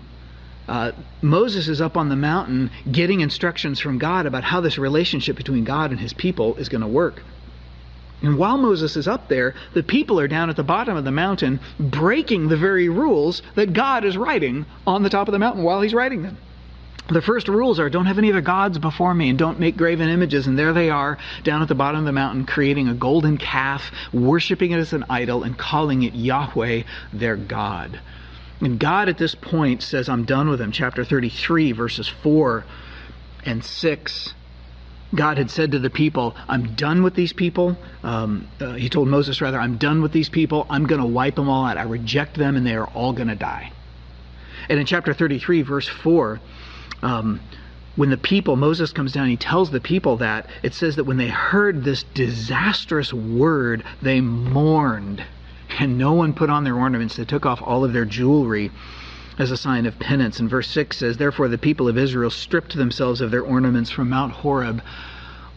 uh, 0.68 0.92
Moses 1.22 1.68
is 1.68 1.80
up 1.80 1.96
on 1.96 2.10
the 2.10 2.16
mountain 2.16 2.72
getting 2.92 3.22
instructions 3.22 3.80
from 3.80 4.00
God 4.00 4.26
about 4.26 4.44
how 4.44 4.62
this 4.62 4.78
relationship 4.78 5.38
between 5.38 5.64
God 5.64 5.92
and 5.92 6.00
his 6.00 6.12
people 6.12 6.56
is 6.56 6.70
going 6.70 6.82
to 6.82 6.88
work. 6.88 7.24
And 8.22 8.38
while 8.38 8.58
Moses 8.58 8.96
is 8.96 9.08
up 9.08 9.28
there, 9.28 9.54
the 9.74 9.84
people 9.84 10.20
are 10.20 10.28
down 10.28 10.50
at 10.50 10.56
the 10.56 10.64
bottom 10.64 10.98
of 10.98 11.04
the 11.04 11.12
mountain 11.12 11.60
breaking 11.80 12.48
the 12.48 12.58
very 12.58 12.90
rules 12.90 13.42
that 13.56 13.74
God 13.74 14.06
is 14.06 14.18
writing 14.18 14.66
on 14.88 15.04
the 15.04 15.10
top 15.10 15.28
of 15.28 15.32
the 15.32 15.40
mountain 15.40 15.64
while 15.64 15.82
he's 15.82 15.94
writing 15.94 16.24
them. 16.24 16.38
The 17.08 17.22
first 17.22 17.48
rules 17.48 17.80
are 17.80 17.90
don't 17.90 18.08
have 18.08 18.18
any 18.18 18.32
other 18.32 18.42
gods 18.42 18.80
before 18.80 19.14
me 19.14 19.30
and 19.30 19.38
don't 19.38 19.60
make 19.60 19.78
graven 19.78 20.10
images. 20.10 20.48
And 20.48 20.58
there 20.58 20.74
they 20.74 20.90
are 20.90 21.20
down 21.44 21.62
at 21.62 21.68
the 21.68 21.76
bottom 21.76 22.00
of 22.00 22.06
the 22.06 22.12
mountain 22.12 22.46
creating 22.46 22.88
a 22.88 22.96
golden 22.96 23.38
calf, 23.38 23.92
worshiping 24.12 24.72
it 24.72 24.80
as 24.80 24.92
an 24.92 25.06
idol, 25.08 25.44
and 25.44 25.56
calling 25.56 26.02
it 26.02 26.16
Yahweh, 26.16 26.82
their 27.14 27.36
God. 27.36 28.00
And 28.60 28.80
God 28.80 29.08
at 29.10 29.20
this 29.20 29.36
point 29.36 29.84
says, 29.84 30.10
I'm 30.10 30.26
done 30.26 30.50
with 30.50 30.58
them. 30.58 30.72
Chapter 30.72 31.04
33, 31.04 31.74
verses 31.74 32.08
4 32.08 32.66
and 33.46 33.64
6. 33.64 34.34
God 35.16 35.38
had 35.38 35.50
said 35.50 35.72
to 35.72 35.80
the 35.80 35.90
people, 35.90 36.36
I'm 36.48 36.76
done 36.76 37.04
with 37.04 37.16
these 37.16 37.34
people. 37.34 37.78
Um, 38.04 38.48
uh, 38.60 38.74
he 38.74 38.90
told 38.90 39.08
Moses, 39.08 39.42
rather, 39.42 39.60
I'm 39.60 39.78
done 39.78 40.02
with 40.02 40.12
these 40.12 40.30
people. 40.30 40.66
I'm 40.70 40.86
going 40.86 41.02
to 41.02 41.08
wipe 41.08 41.36
them 41.36 41.50
all 41.50 41.66
out. 41.66 41.78
I 41.78 41.84
reject 41.84 42.36
them, 42.36 42.56
and 42.56 42.66
they 42.66 42.76
are 42.76 42.88
all 42.88 43.14
going 43.14 43.30
to 43.30 43.36
die. 43.36 43.72
And 44.70 44.80
in 44.80 44.86
chapter 44.86 45.14
33, 45.14 45.62
verse 45.62 45.88
4, 45.88 46.40
um, 47.02 47.40
when 47.96 48.10
the 48.10 48.18
people, 48.18 48.56
Moses 48.56 48.92
comes 48.92 49.14
down, 49.14 49.28
he 49.28 49.38
tells 49.38 49.72
the 49.72 49.80
people 49.80 50.18
that, 50.18 50.50
it 50.64 50.74
says 50.74 50.98
that 50.98 51.06
when 51.06 51.18
they 51.18 51.30
heard 51.30 51.84
this 51.84 52.04
disastrous 52.04 53.14
word, 53.14 53.84
they 54.02 54.22
mourned 54.22 55.24
and 55.80 55.98
no 55.98 56.14
one 56.14 56.34
put 56.34 56.50
on 56.50 56.64
their 56.64 56.76
ornaments. 56.76 57.16
They 57.16 57.26
took 57.26 57.46
off 57.46 57.62
all 57.62 57.84
of 57.84 57.94
their 57.94 58.06
jewelry 58.06 58.72
as 59.38 59.52
a 59.52 59.58
sign 59.58 59.86
of 59.86 60.00
penance. 60.00 60.40
And 60.40 60.50
verse 60.50 60.70
6 60.70 60.98
says, 60.98 61.18
Therefore 61.18 61.48
the 61.48 61.58
people 61.58 61.88
of 61.88 61.98
Israel 61.98 62.30
stripped 62.30 62.76
themselves 62.76 63.22
of 63.22 63.32
their 63.32 63.44
ornaments 63.44 63.92
from 63.92 64.10
Mount 64.10 64.32
Horeb 64.32 64.82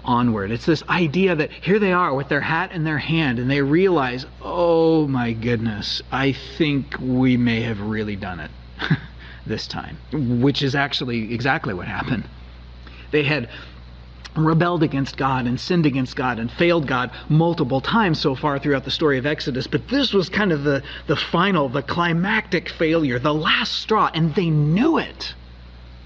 onward. 0.05 0.51
It's 0.51 0.67
this 0.67 0.83
idea 0.89 1.37
that 1.37 1.53
here 1.53 1.79
they 1.79 1.93
are 1.93 2.15
with 2.15 2.29
their 2.29 2.41
hat 2.41 2.73
in 2.73 2.85
their 2.85 2.99
hand 2.99 3.39
and 3.39 3.51
they 3.51 3.63
realize, 3.63 4.27
oh 4.41 5.07
my 5.07 5.33
goodness, 5.33 6.03
I 6.11 6.33
think 6.33 6.97
we 6.99 7.37
may 7.37 7.61
have 7.63 7.81
really 7.81 8.17
done 8.17 8.41
it 8.41 8.51
this 9.47 9.67
time, 9.67 9.99
which 10.41 10.63
is 10.63 10.75
actually 10.75 11.33
exactly 11.33 11.75
what 11.75 11.87
happened. 11.87 12.25
They 13.11 13.23
had 13.23 13.51
rebelled 14.37 14.83
against 14.83 15.17
God 15.17 15.47
and 15.47 15.59
sinned 15.59 15.87
against 15.87 16.17
God 16.17 16.39
and 16.39 16.51
failed 16.51 16.87
God 16.87 17.11
multiple 17.29 17.81
times 17.81 18.21
so 18.21 18.35
far 18.35 18.59
throughout 18.59 18.85
the 18.85 18.91
story 18.91 19.19
of 19.19 19.27
Exodus. 19.27 19.67
But 19.67 19.89
this 19.89 20.13
was 20.13 20.29
kind 20.29 20.53
of 20.53 20.65
the, 20.65 20.83
the 21.07 21.17
final, 21.17 21.69
the 21.69 21.83
climactic 21.83 22.69
failure, 22.69 23.19
the 23.19 23.35
last 23.35 23.73
straw, 23.75 24.11
and 24.13 24.35
they 24.35 24.51
knew 24.51 24.99
it. 24.99 25.35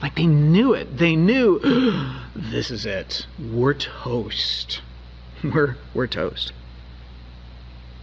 Like 0.00 0.16
they 0.16 0.26
knew 0.26 0.74
it. 0.74 0.96
They 0.96 1.14
knew 1.14 1.60
this 2.36 2.70
is 2.70 2.86
it. 2.86 3.26
We're 3.38 3.74
toast. 3.74 4.80
We're, 5.44 5.76
we're 5.92 6.06
toast. 6.06 6.52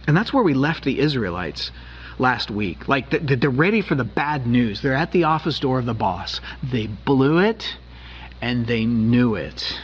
And 0.06 0.16
that's 0.16 0.32
where 0.32 0.42
we 0.42 0.52
left 0.52 0.84
the 0.84 0.98
Israelites 0.98 1.70
last 2.18 2.50
week. 2.50 2.86
Like 2.88 3.10
they're 3.10 3.48
ready 3.48 3.80
for 3.80 3.94
the 3.94 4.04
bad 4.04 4.46
news. 4.46 4.82
They're 4.82 4.94
at 4.94 5.12
the 5.12 5.24
office 5.24 5.58
door 5.58 5.78
of 5.78 5.86
the 5.86 5.94
boss. 5.94 6.40
They 6.62 6.86
blew 6.86 7.38
it 7.38 7.76
and 8.42 8.66
they 8.66 8.84
knew 8.84 9.34
it. 9.36 9.80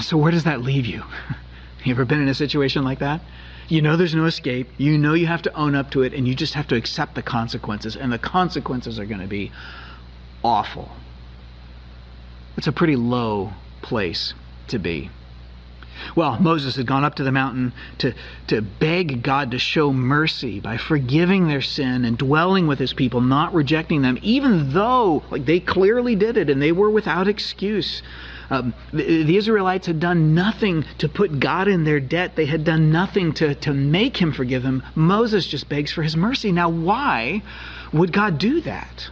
So, 0.00 0.16
where 0.16 0.32
does 0.32 0.44
that 0.44 0.62
leave 0.62 0.86
you? 0.86 1.02
you 1.84 1.92
ever 1.92 2.04
been 2.04 2.22
in 2.22 2.28
a 2.28 2.34
situation 2.34 2.84
like 2.84 3.00
that? 3.00 3.20
You 3.68 3.82
know 3.82 3.96
there's 3.96 4.14
no 4.14 4.26
escape. 4.26 4.68
You 4.76 4.98
know 4.98 5.14
you 5.14 5.26
have 5.26 5.42
to 5.42 5.54
own 5.54 5.74
up 5.74 5.90
to 5.92 6.02
it, 6.02 6.14
and 6.14 6.26
you 6.26 6.34
just 6.34 6.54
have 6.54 6.68
to 6.68 6.74
accept 6.74 7.14
the 7.14 7.22
consequences. 7.22 7.96
And 7.96 8.12
the 8.12 8.18
consequences 8.18 8.98
are 8.98 9.06
going 9.06 9.20
to 9.20 9.26
be 9.26 9.52
awful. 10.42 10.90
It's 12.56 12.66
a 12.66 12.72
pretty 12.72 12.96
low 12.96 13.52
place 13.80 14.34
to 14.68 14.78
be. 14.78 15.10
Well, 16.16 16.38
Moses 16.40 16.76
had 16.76 16.86
gone 16.86 17.04
up 17.04 17.16
to 17.16 17.24
the 17.24 17.32
mountain 17.32 17.72
to, 17.98 18.14
to 18.48 18.60
beg 18.60 19.22
God 19.22 19.52
to 19.52 19.58
show 19.58 19.92
mercy 19.92 20.58
by 20.58 20.76
forgiving 20.76 21.46
their 21.46 21.60
sin 21.60 22.04
and 22.04 22.18
dwelling 22.18 22.66
with 22.66 22.78
his 22.78 22.92
people, 22.92 23.20
not 23.20 23.54
rejecting 23.54 24.02
them, 24.02 24.18
even 24.22 24.72
though 24.72 25.22
like 25.30 25.44
they 25.44 25.60
clearly 25.60 26.16
did 26.16 26.36
it 26.36 26.50
and 26.50 26.60
they 26.60 26.72
were 26.72 26.90
without 26.90 27.28
excuse. 27.28 28.02
Um, 28.52 28.74
the, 28.92 29.22
the, 29.22 29.38
Israelites 29.38 29.86
had 29.86 29.98
done 29.98 30.34
nothing 30.34 30.84
to 30.98 31.08
put 31.08 31.40
God 31.40 31.68
in 31.68 31.84
their 31.84 32.00
debt. 32.00 32.36
They 32.36 32.44
had 32.44 32.64
done 32.64 32.92
nothing 32.92 33.32
to, 33.34 33.54
to 33.54 33.72
make 33.72 34.18
him 34.18 34.30
forgive 34.30 34.62
them. 34.62 34.82
Moses 34.94 35.46
just 35.46 35.70
begs 35.70 35.90
for 35.90 36.02
his 36.02 36.18
mercy. 36.18 36.52
Now, 36.52 36.68
why 36.68 37.42
would 37.94 38.12
God 38.12 38.36
do 38.36 38.60
that? 38.60 39.08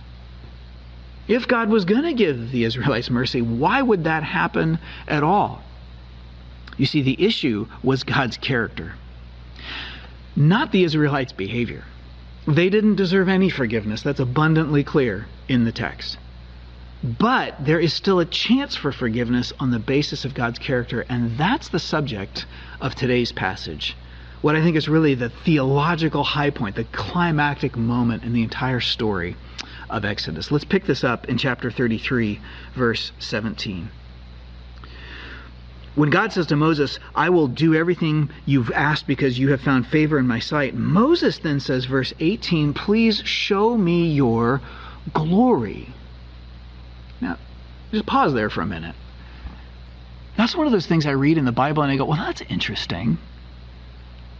If 1.26 1.48
God 1.48 1.70
was 1.70 1.86
going 1.86 2.02
to 2.02 2.12
give 2.12 2.50
the 2.50 2.64
Israelites 2.64 3.08
mercy, 3.08 3.40
why 3.40 3.80
would 3.80 4.04
that 4.04 4.24
happen 4.24 4.78
at 5.08 5.22
all? 5.22 5.62
You 6.76 6.84
see, 6.84 7.00
the 7.00 7.24
issue 7.24 7.66
was 7.82 8.04
God's 8.04 8.36
character, 8.36 8.92
not 10.36 10.70
the 10.70 10.84
Israelites' 10.84 11.32
behavior. 11.32 11.84
They 12.46 12.68
didn't 12.68 12.96
deserve 12.96 13.30
any 13.30 13.48
forgiveness. 13.48 14.02
That's 14.02 14.20
abundantly 14.20 14.84
clear 14.84 15.28
in 15.48 15.64
the 15.64 15.72
text. 15.72 16.18
But 17.02 17.64
there 17.64 17.80
is 17.80 17.94
still 17.94 18.20
a 18.20 18.26
chance 18.26 18.76
for 18.76 18.92
forgiveness 18.92 19.54
on 19.58 19.70
the 19.70 19.78
basis 19.78 20.26
of 20.26 20.34
God's 20.34 20.58
character, 20.58 21.06
and 21.08 21.38
that's 21.38 21.68
the 21.68 21.78
subject 21.78 22.44
of 22.78 22.94
today's 22.94 23.32
passage. 23.32 23.96
What 24.42 24.54
I 24.54 24.62
think 24.62 24.76
is 24.76 24.86
really 24.86 25.14
the 25.14 25.30
theological 25.30 26.22
high 26.22 26.50
point, 26.50 26.76
the 26.76 26.84
climactic 26.84 27.74
moment 27.74 28.22
in 28.22 28.34
the 28.34 28.42
entire 28.42 28.80
story 28.80 29.36
of 29.88 30.04
Exodus. 30.04 30.50
Let's 30.50 30.64
pick 30.64 30.84
this 30.84 31.02
up 31.02 31.26
in 31.26 31.38
chapter 31.38 31.70
33, 31.70 32.38
verse 32.74 33.12
17. 33.18 33.90
When 35.94 36.10
God 36.10 36.32
says 36.32 36.46
to 36.48 36.56
Moses, 36.56 36.98
I 37.14 37.30
will 37.30 37.48
do 37.48 37.74
everything 37.74 38.30
you've 38.44 38.70
asked 38.72 39.06
because 39.06 39.38
you 39.38 39.50
have 39.50 39.62
found 39.62 39.86
favor 39.86 40.18
in 40.18 40.26
my 40.26 40.38
sight, 40.38 40.74
Moses 40.74 41.38
then 41.38 41.60
says, 41.60 41.86
verse 41.86 42.12
18, 42.20 42.74
Please 42.74 43.22
show 43.24 43.76
me 43.76 44.12
your 44.12 44.60
glory. 45.14 45.94
Now, 47.20 47.36
just 47.92 48.06
pause 48.06 48.34
there 48.34 48.50
for 48.50 48.62
a 48.62 48.66
minute. 48.66 48.94
That's 50.36 50.56
one 50.56 50.66
of 50.66 50.72
those 50.72 50.86
things 50.86 51.06
I 51.06 51.10
read 51.10 51.38
in 51.38 51.44
the 51.44 51.52
Bible 51.52 51.82
and 51.82 51.92
I 51.92 51.96
go, 51.96 52.06
well, 52.06 52.16
that's 52.16 52.40
interesting. 52.42 53.18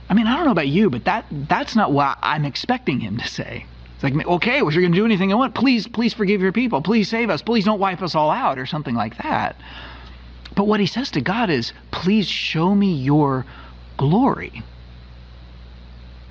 I 0.09 0.15
mean, 0.15 0.27
I 0.27 0.37
don't 0.37 0.47
know 0.47 0.53
about 0.53 0.69
you, 0.69 0.91
but 0.91 1.05
that 1.05 1.27
that's 1.31 1.77
not 1.77 1.93
what 1.93 2.19
I'm 2.23 2.45
expecting 2.45 3.01
him 3.01 3.19
to 3.19 3.29
say. 3.29 3.67
It's 3.95 4.03
like, 4.03 4.27
okay, 4.27 4.63
well, 4.63 4.73
you're 4.73 4.83
going 4.83 4.93
to 4.93 4.99
do 4.99 5.05
anything 5.05 5.31
I 5.31 5.37
want, 5.37 5.55
please, 5.55 5.87
please 5.87 6.15
forgive 6.15 6.41
your 6.41 6.53
people. 6.53 6.81
Please 6.81 7.09
save 7.09 7.29
us. 7.29 7.43
Please 7.43 7.67
don't 7.67 7.79
wipe 7.79 8.01
us 8.01 8.15
all 8.15 8.31
out 8.31 8.59
or 8.59 8.65
something 8.65 8.95
like 8.95 9.19
that. 9.23 9.57
But 10.57 10.67
what 10.67 10.81
he 10.81 10.87
says 10.87 11.11
to 11.13 11.21
God 11.21 11.51
is, 11.51 11.73
please 11.91 12.27
show 12.27 12.75
me 12.75 12.95
your 12.95 13.45
glory. 13.99 14.63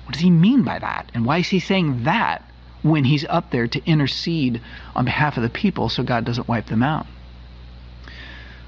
What 0.04 0.14
does 0.14 0.22
he 0.22 0.30
mean 0.30 0.64
by 0.64 0.80
that? 0.80 1.10
And 1.14 1.24
why 1.24 1.38
is 1.38 1.48
he 1.48 1.60
saying 1.60 2.04
that? 2.04 2.49
When 2.82 3.04
he's 3.04 3.24
up 3.28 3.50
there 3.50 3.66
to 3.68 3.84
intercede 3.84 4.60
on 4.94 5.04
behalf 5.04 5.36
of 5.36 5.42
the 5.42 5.50
people 5.50 5.88
so 5.88 6.02
God 6.02 6.24
doesn't 6.24 6.48
wipe 6.48 6.66
them 6.66 6.82
out. 6.82 7.06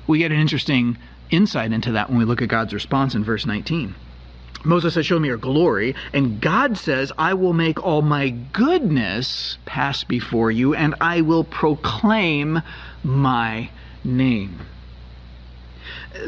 We 0.07 0.19
get 0.19 0.33
an 0.33 0.41
interesting 0.41 0.99
insight 1.31 1.73
into 1.73 1.93
that 1.93 2.11
when 2.11 2.19
we 2.19 2.25
look 2.25 2.43
at 2.43 2.49
God's 2.49 2.75
response 2.75 3.15
in 3.15 3.25
verse 3.25 3.47
19. 3.47 3.95
Moses 4.65 4.95
says, 4.95 5.07
Show 5.07 5.19
me 5.19 5.29
your 5.29 5.37
glory. 5.37 5.95
And 6.13 6.41
God 6.41 6.79
says, 6.79 7.13
I 7.19 7.35
will 7.35 7.53
make 7.53 7.83
all 7.83 8.03
my 8.03 8.31
goodness 8.31 9.59
pass 9.65 10.05
before 10.05 10.51
you, 10.51 10.75
and 10.75 10.95
I 11.01 11.23
will 11.23 11.45
proclaim 11.45 12.61
my 13.03 13.71
name. 14.05 14.61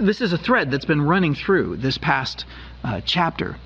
This 0.01 0.21
is 0.21 0.33
a 0.33 0.39
thread 0.39 0.71
that's 0.71 0.85
been 0.85 1.03
running 1.03 1.35
through 1.35 1.77
this 1.77 1.99
past 1.99 2.45
uh, 2.83 3.01
chapter. 3.05 3.57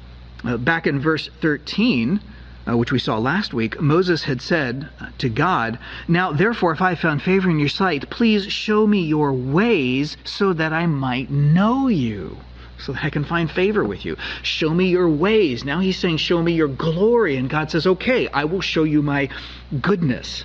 Uh, 0.45 0.57
back 0.57 0.87
in 0.87 1.01
verse 1.01 1.29
13, 1.41 2.21
uh, 2.69 2.77
which 2.77 2.93
we 2.93 2.99
saw 2.99 3.19
last 3.19 3.55
week, 3.55 3.81
Moses 3.81 4.25
had 4.25 4.43
said 4.43 4.89
to 5.19 5.29
God, 5.29 5.79
Now 6.07 6.33
therefore, 6.33 6.73
if 6.73 6.83
I 6.83 6.95
found 6.95 7.23
favor 7.23 7.49
in 7.49 7.59
your 7.59 7.69
sight, 7.69 8.11
please 8.11 8.53
show 8.53 8.87
me 8.87 9.01
your 9.01 9.33
ways 9.33 10.17
so 10.25 10.53
that 10.53 10.73
I 10.73 10.87
might 10.87 11.31
know 11.31 11.89
you. 11.89 12.37
so 12.79 12.93
that 12.93 13.05
I 13.05 13.11
can 13.11 13.25
find 13.25 13.51
favor 13.51 13.83
with 13.85 14.05
you. 14.05 14.17
Show 14.43 14.71
me 14.73 14.89
your 14.89 15.09
ways. 15.09 15.65
Now 15.65 15.81
he's 15.81 15.99
saying, 15.99 16.19
Show 16.19 16.43
me 16.43 16.53
your 16.53 16.69
glory. 16.69 17.37
And 17.37 17.51
God 17.51 17.71
says, 17.71 17.87
Okay, 17.87 18.29
I 18.29 18.45
will 18.45 18.61
show 18.61 18.85
you 18.85 19.03
my 19.03 19.29
goodness. 19.81 20.45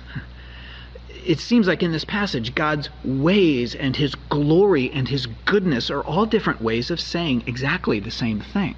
It 1.26 1.38
seems 1.38 1.68
like 1.68 1.82
in 1.82 1.92
this 1.92 2.04
passage, 2.04 2.54
God's 2.54 2.90
ways 3.04 3.74
and 3.74 3.96
his 3.96 4.14
glory 4.28 4.90
and 4.92 5.08
his 5.08 5.26
goodness 5.44 5.90
are 5.90 6.02
all 6.02 6.26
different 6.26 6.60
ways 6.60 6.90
of 6.90 7.00
saying 7.00 7.44
exactly 7.46 8.00
the 8.00 8.10
same 8.10 8.40
thing. 8.40 8.74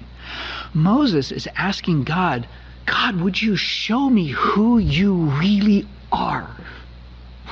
Moses 0.73 1.31
is 1.31 1.47
asking 1.57 2.03
God, 2.03 2.47
God, 2.87 3.21
would 3.21 3.39
you 3.39 3.55
show 3.55 4.09
me 4.09 4.29
who 4.29 4.79
you 4.79 5.13
really 5.13 5.85
are? 6.11 6.49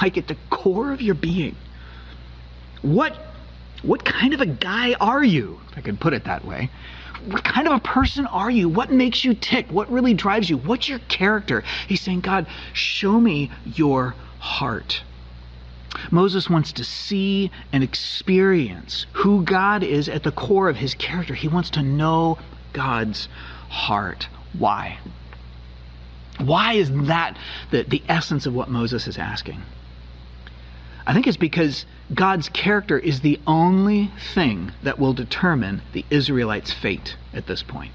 Like 0.01 0.17
at 0.17 0.27
the 0.27 0.37
core 0.49 0.91
of 0.91 1.01
your 1.01 1.15
being. 1.15 1.55
What 2.81 3.15
what 3.83 4.03
kind 4.03 4.33
of 4.33 4.41
a 4.41 4.47
guy 4.47 4.93
are 4.93 5.23
you? 5.23 5.59
If 5.71 5.77
I 5.77 5.81
could 5.81 5.99
put 5.99 6.13
it 6.13 6.23
that 6.23 6.43
way. 6.43 6.71
What 7.27 7.43
kind 7.43 7.67
of 7.67 7.73
a 7.73 7.79
person 7.79 8.25
are 8.25 8.49
you? 8.49 8.67
What 8.67 8.91
makes 8.91 9.23
you 9.23 9.35
tick? 9.35 9.67
What 9.69 9.91
really 9.91 10.13
drives 10.13 10.49
you? 10.49 10.57
What's 10.57 10.89
your 10.89 10.99
character? 10.99 11.63
He's 11.87 12.01
saying, 12.01 12.21
God, 12.21 12.47
show 12.73 13.19
me 13.19 13.51
your 13.63 14.15
heart. 14.39 15.03
Moses 16.11 16.49
wants 16.49 16.73
to 16.73 16.83
see 16.83 17.51
and 17.71 17.83
experience 17.83 19.05
who 19.13 19.43
God 19.43 19.83
is 19.83 20.09
at 20.09 20.23
the 20.23 20.31
core 20.31 20.67
of 20.67 20.77
his 20.77 20.93
character. 20.95 21.33
He 21.33 21.47
wants 21.47 21.69
to 21.71 21.83
know 21.83 22.37
God's 22.73 23.27
heart. 23.69 24.27
Why? 24.57 24.97
Why 26.39 26.73
is 26.73 26.91
that 27.07 27.37
the, 27.71 27.83
the 27.83 28.03
essence 28.07 28.45
of 28.45 28.53
what 28.53 28.69
Moses 28.69 29.07
is 29.07 29.17
asking? 29.17 29.61
I 31.07 31.13
think 31.13 31.27
it's 31.27 31.37
because 31.37 31.85
God's 32.13 32.49
character 32.49 32.97
is 32.97 33.19
the 33.19 33.39
only 33.45 34.11
thing 34.33 34.71
that 34.83 34.99
will 34.99 35.13
determine 35.13 35.81
the 35.93 36.05
Israelites' 36.09 36.73
fate 36.73 37.15
at 37.33 37.45
this 37.45 37.61
point. 37.63 37.91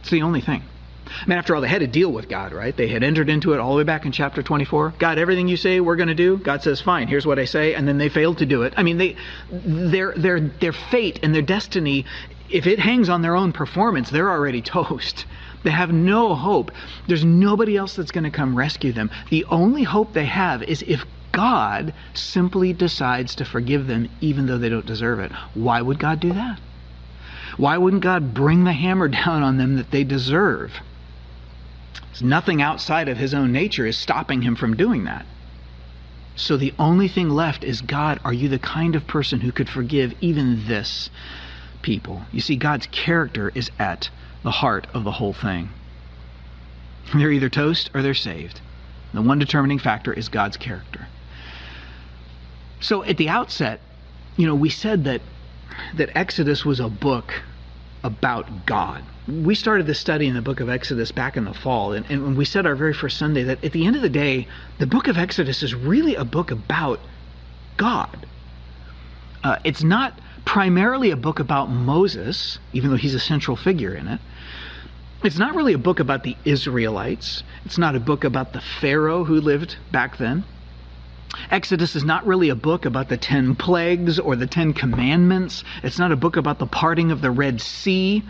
It's 0.00 0.10
the 0.10 0.22
only 0.22 0.40
thing. 0.40 0.62
I 1.06 1.26
mean, 1.26 1.38
after 1.38 1.54
all, 1.54 1.60
they 1.60 1.68
had 1.68 1.80
to 1.80 1.86
deal 1.86 2.10
with 2.10 2.28
God, 2.28 2.52
right? 2.52 2.74
They 2.74 2.88
had 2.88 3.02
entered 3.02 3.28
into 3.28 3.52
it 3.52 3.60
all 3.60 3.72
the 3.72 3.78
way 3.78 3.84
back 3.84 4.06
in 4.06 4.12
chapter 4.12 4.42
24. 4.42 4.94
God, 4.98 5.18
everything 5.18 5.48
you 5.48 5.56
say 5.56 5.80
we're 5.80 5.96
going 5.96 6.08
to 6.08 6.14
do, 6.14 6.38
God 6.38 6.62
says, 6.62 6.80
fine, 6.80 7.08
here's 7.08 7.26
what 7.26 7.38
I 7.38 7.44
say, 7.44 7.74
and 7.74 7.86
then 7.86 7.98
they 7.98 8.08
failed 8.08 8.38
to 8.38 8.46
do 8.46 8.62
it. 8.62 8.74
I 8.76 8.82
mean, 8.82 8.96
they, 8.96 9.16
their, 9.50 10.14
their, 10.16 10.40
their 10.40 10.72
fate 10.72 11.20
and 11.22 11.34
their 11.34 11.42
destiny, 11.42 12.06
if 12.50 12.66
it 12.66 12.78
hangs 12.78 13.08
on 13.08 13.22
their 13.22 13.36
own 13.36 13.52
performance, 13.52 14.10
they're 14.10 14.30
already 14.30 14.62
toast. 14.62 15.26
They 15.64 15.70
have 15.70 15.92
no 15.92 16.34
hope. 16.34 16.70
There's 17.08 17.24
nobody 17.24 17.76
else 17.76 17.96
that's 17.96 18.12
going 18.12 18.24
to 18.24 18.30
come 18.30 18.56
rescue 18.56 18.92
them. 18.92 19.10
The 19.30 19.44
only 19.46 19.82
hope 19.82 20.12
they 20.12 20.26
have 20.26 20.62
is 20.62 20.84
if 20.86 21.04
God 21.32 21.94
simply 22.12 22.72
decides 22.72 23.34
to 23.36 23.44
forgive 23.44 23.88
them 23.88 24.08
even 24.20 24.46
though 24.46 24.58
they 24.58 24.68
don't 24.68 24.86
deserve 24.86 25.18
it. 25.18 25.32
Why 25.54 25.82
would 25.82 25.98
God 25.98 26.20
do 26.20 26.32
that? 26.32 26.60
Why 27.56 27.78
wouldn't 27.78 28.02
God 28.02 28.34
bring 28.34 28.64
the 28.64 28.72
hammer 28.72 29.08
down 29.24 29.42
on 29.42 29.56
them 29.56 29.76
that 29.76 29.90
they 29.90 30.04
deserve? 30.04 30.80
Nothing 32.20 32.62
outside 32.62 33.08
of 33.08 33.18
his 33.18 33.34
own 33.34 33.50
nature 33.50 33.86
is 33.86 33.98
stopping 33.98 34.42
him 34.42 34.54
from 34.54 34.76
doing 34.76 35.04
that. 35.04 35.26
So 36.36 36.56
the 36.56 36.74
only 36.78 37.08
thing 37.08 37.30
left 37.30 37.64
is 37.64 37.80
God, 37.80 38.20
are 38.24 38.32
you 38.32 38.48
the 38.48 38.58
kind 38.58 38.94
of 38.94 39.06
person 39.06 39.40
who 39.40 39.50
could 39.50 39.68
forgive 39.68 40.14
even 40.20 40.66
this 40.66 41.10
people? 41.82 42.22
You 42.32 42.40
see, 42.40 42.56
God's 42.56 42.86
character 42.88 43.50
is 43.54 43.70
at 43.78 44.10
the 44.44 44.50
heart 44.50 44.86
of 44.94 45.02
the 45.02 45.10
whole 45.10 45.32
thing. 45.32 45.70
They're 47.14 47.32
either 47.32 47.48
toast 47.48 47.90
or 47.94 48.02
they're 48.02 48.14
saved. 48.14 48.60
The 49.12 49.22
one 49.22 49.38
determining 49.38 49.78
factor 49.78 50.12
is 50.12 50.28
God's 50.28 50.56
character. 50.56 51.08
So 52.80 53.02
at 53.02 53.16
the 53.16 53.28
outset, 53.28 53.80
you 54.36 54.46
know, 54.46 54.54
we 54.54 54.70
said 54.70 55.04
that 55.04 55.22
that 55.96 56.16
Exodus 56.16 56.64
was 56.64 56.80
a 56.80 56.88
book 56.88 57.42
about 58.02 58.66
God. 58.66 59.02
We 59.26 59.54
started 59.54 59.86
this 59.86 59.98
study 59.98 60.26
in 60.26 60.34
the 60.34 60.42
book 60.42 60.60
of 60.60 60.68
Exodus 60.68 61.10
back 61.10 61.36
in 61.36 61.44
the 61.44 61.54
fall, 61.54 61.92
and, 61.92 62.04
and 62.10 62.36
we 62.36 62.44
said 62.44 62.66
our 62.66 62.76
very 62.76 62.92
first 62.92 63.16
Sunday 63.16 63.44
that 63.44 63.64
at 63.64 63.72
the 63.72 63.86
end 63.86 63.96
of 63.96 64.02
the 64.02 64.10
day, 64.10 64.46
the 64.78 64.86
book 64.86 65.08
of 65.08 65.16
Exodus 65.16 65.62
is 65.62 65.74
really 65.74 66.14
a 66.14 66.24
book 66.24 66.50
about 66.50 67.00
God. 67.76 68.26
Uh, 69.42 69.56
it's 69.64 69.82
not 69.82 70.20
primarily 70.44 71.10
a 71.10 71.16
book 71.16 71.40
about 71.40 71.70
Moses, 71.70 72.58
even 72.72 72.90
though 72.90 72.96
he's 72.96 73.14
a 73.14 73.20
central 73.20 73.56
figure 73.56 73.94
in 73.94 74.06
it. 74.06 74.20
It's 75.24 75.38
not 75.38 75.54
really 75.54 75.72
a 75.72 75.78
book 75.78 76.00
about 76.00 76.22
the 76.22 76.36
Israelites. 76.44 77.42
It's 77.64 77.78
not 77.78 77.96
a 77.96 78.00
book 78.00 78.24
about 78.24 78.52
the 78.52 78.60
Pharaoh 78.60 79.24
who 79.24 79.40
lived 79.40 79.74
back 79.90 80.18
then. 80.18 80.44
Exodus 81.50 81.96
is 81.96 82.04
not 82.04 82.26
really 82.26 82.50
a 82.50 82.54
book 82.54 82.84
about 82.84 83.08
the 83.08 83.16
ten 83.16 83.54
plagues 83.54 84.18
or 84.18 84.36
the 84.36 84.46
ten 84.46 84.74
commandments. 84.74 85.64
It's 85.82 85.98
not 85.98 86.12
a 86.12 86.16
book 86.16 86.36
about 86.36 86.58
the 86.58 86.66
parting 86.66 87.10
of 87.10 87.22
the 87.22 87.30
Red 87.30 87.62
Sea. 87.62 88.22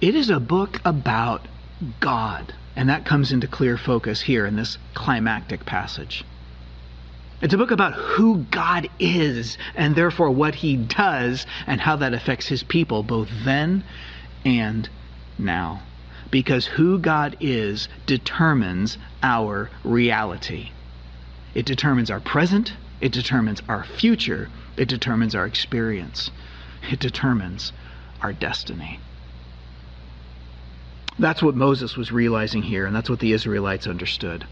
It 0.00 0.14
is 0.14 0.30
a 0.30 0.40
book 0.40 0.80
about 0.86 1.46
God. 2.00 2.54
And 2.74 2.88
that 2.88 3.04
comes 3.04 3.30
into 3.30 3.46
clear 3.46 3.76
focus 3.76 4.22
here 4.22 4.46
in 4.46 4.56
this 4.56 4.78
climactic 4.94 5.66
passage. 5.66 6.24
It's 7.42 7.52
a 7.52 7.58
book 7.58 7.72
about 7.72 7.92
who 7.92 8.38
God 8.50 8.88
is 8.98 9.58
and 9.74 9.94
therefore 9.94 10.30
what 10.30 10.54
he 10.54 10.76
does 10.76 11.44
and 11.66 11.78
how 11.78 11.96
that 11.96 12.14
affects 12.14 12.46
his 12.46 12.62
people 12.62 13.02
both 13.02 13.28
then 13.44 13.84
and 14.46 14.88
now. 15.38 15.82
Because 16.30 16.66
who 16.66 16.98
God 16.98 17.36
is 17.40 17.88
determines 18.06 18.98
our 19.22 19.70
reality. 19.84 20.70
It 21.54 21.64
determines 21.64 22.10
our 22.10 22.20
present, 22.20 22.74
it 23.00 23.12
determines 23.12 23.62
our 23.68 23.84
future, 23.84 24.48
it 24.76 24.88
determines 24.88 25.34
our 25.34 25.46
experience, 25.46 26.30
it 26.90 27.00
determines 27.00 27.72
our 28.20 28.32
destiny. 28.32 29.00
That's 31.18 31.42
what 31.42 31.56
Moses 31.56 31.96
was 31.96 32.12
realizing 32.12 32.62
here, 32.62 32.86
and 32.86 32.94
that's 32.94 33.10
what 33.10 33.18
the 33.18 33.32
Israelites 33.32 33.86
understood. 33.86 34.46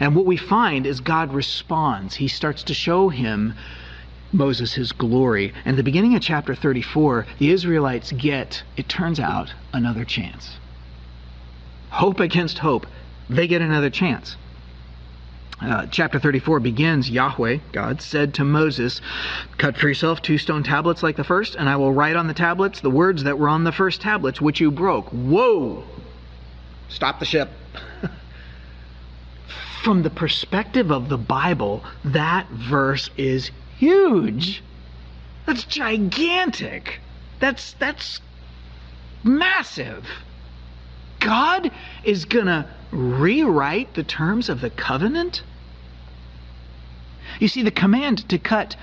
And 0.00 0.14
what 0.16 0.24
we 0.24 0.36
find 0.36 0.86
is 0.86 1.00
God 1.00 1.34
responds. 1.34 2.14
He 2.14 2.28
starts 2.28 2.62
to 2.64 2.74
show 2.74 3.08
him, 3.08 3.54
Moses, 4.34 4.74
his 4.74 4.92
glory. 4.92 5.54
And 5.64 5.78
the 5.78 5.82
beginning 5.82 6.14
of 6.14 6.22
chapter 6.22 6.54
34, 6.54 7.26
the 7.38 7.50
Israelites 7.50 8.12
get, 8.12 8.62
it 8.76 8.88
turns 8.88 9.20
out, 9.20 9.54
another 9.72 10.04
chance. 10.04 10.58
Hope 11.90 12.20
against 12.20 12.58
hope. 12.58 12.86
They 13.30 13.46
get 13.46 13.62
another 13.62 13.90
chance. 13.90 14.36
Uh, 15.60 15.86
chapter 15.86 16.18
34 16.18 16.60
begins 16.60 17.08
Yahweh, 17.08 17.58
God, 17.72 18.02
said 18.02 18.34
to 18.34 18.44
Moses, 18.44 19.00
Cut 19.56 19.78
for 19.78 19.86
yourself 19.88 20.20
two 20.20 20.36
stone 20.36 20.64
tablets 20.64 21.02
like 21.02 21.16
the 21.16 21.24
first, 21.24 21.54
and 21.54 21.68
I 21.68 21.76
will 21.76 21.92
write 21.92 22.16
on 22.16 22.26
the 22.26 22.34
tablets 22.34 22.80
the 22.80 22.90
words 22.90 23.22
that 23.22 23.38
were 23.38 23.48
on 23.48 23.62
the 23.62 23.72
first 23.72 24.00
tablets, 24.00 24.40
which 24.40 24.60
you 24.60 24.72
broke. 24.72 25.08
Whoa! 25.10 25.84
Stop 26.88 27.20
the 27.20 27.24
ship. 27.24 27.50
From 29.84 30.02
the 30.02 30.10
perspective 30.10 30.90
of 30.90 31.08
the 31.08 31.18
Bible, 31.18 31.84
that 32.04 32.48
verse 32.48 33.08
is 33.16 33.50
huge. 33.84 34.62
That's 35.46 35.64
gigantic. 35.64 37.00
That's 37.38 37.74
that's 37.74 38.20
massive. 39.22 40.06
God 41.20 41.70
is 42.04 42.24
going 42.24 42.46
to 42.46 42.66
rewrite 42.92 43.94
the 43.94 44.04
terms 44.04 44.48
of 44.48 44.60
the 44.60 44.70
covenant? 44.70 45.42
You 47.40 47.48
see, 47.48 47.62
the 47.62 47.70
command 47.70 48.28
to 48.28 48.38
cut 48.38 48.76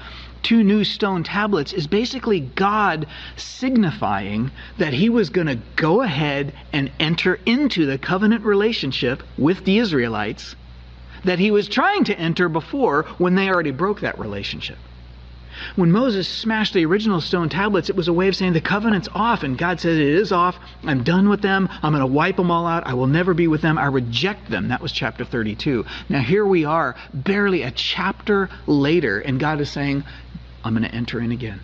two 0.44 0.64
new 0.64 0.84
stone 0.84 1.24
tablets 1.24 1.72
is 1.72 1.88
basically 1.88 2.40
God 2.40 3.08
signifying 3.38 4.52
that 4.78 4.94
he 4.94 5.10
was 5.10 5.30
going 5.30 5.48
to 5.48 5.60
go 5.76 6.02
ahead 6.02 6.54
and 6.74 6.92
enter 7.00 7.40
into 7.46 7.86
the 7.86 7.98
covenant 7.98 8.44
relationship 8.44 9.24
with 9.38 9.64
the 9.66 9.78
Israelites 9.78 10.56
that 11.24 11.40
he 11.40 11.52
was 11.52 11.68
trying 11.68 12.04
to 12.06 12.20
enter 12.20 12.50
before 12.50 13.04
when 13.20 13.36
they 13.36 13.50
already 13.50 13.72
broke 13.72 14.02
that 14.02 14.20
relationship. 14.20 14.78
When 15.76 15.92
Moses 15.92 16.28
smashed 16.28 16.74
the 16.74 16.86
original 16.86 17.22
stone 17.22 17.50
tablets, 17.50 17.90
it 17.90 17.96
was 17.96 18.08
a 18.08 18.14
way 18.14 18.28
of 18.28 18.36
saying 18.36 18.54
the 18.54 18.62
covenant's 18.62 19.10
off, 19.14 19.44
and 19.44 19.58
God 19.58 19.80
said 19.80 19.98
it 19.98 20.08
is 20.08 20.32
off. 20.32 20.58
I'm 20.84 21.04
done 21.04 21.30
with 21.30 21.42
them. 21.42 21.70
I'm 21.82 21.94
going 21.94 22.02
to 22.02 22.08
wipe 22.08 22.38
them 22.38 22.52
all 22.52 22.68
out. 22.68 22.88
I 22.88 22.94
will 22.94 23.08
never 23.08 23.34
be 23.34 23.48
with 23.48 23.62
them. 23.62 23.78
I 23.78 23.86
reject 23.86 24.50
them. 24.50 24.70
That 24.70 24.82
was 24.82 24.92
chapter 24.92 25.26
32. 25.26 25.86
Now 26.10 26.22
here 26.22 26.46
we 26.46 26.66
are, 26.66 26.96
barely 27.14 27.64
a 27.64 27.72
chapter 27.72 28.50
later, 28.68 29.20
and 29.20 29.40
God 29.40 29.62
is 29.62 29.72
saying, 29.72 30.04
I'm 30.64 30.74
going 30.74 30.88
to 30.88 30.96
enter 30.96 31.20
in 31.20 31.32
again. 31.32 31.60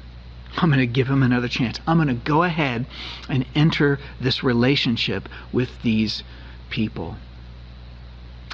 I'm 0.56 0.70
going 0.70 0.80
to 0.80 0.88
give 0.88 1.08
him 1.08 1.22
another 1.22 1.48
chance. 1.48 1.80
I'm 1.86 1.98
going 1.98 2.08
to 2.08 2.14
go 2.14 2.44
ahead 2.44 2.88
and 3.30 3.46
enter 3.54 4.00
this 4.20 4.44
relationship 4.44 5.30
with 5.52 5.70
these 5.84 6.24
people. 6.70 7.16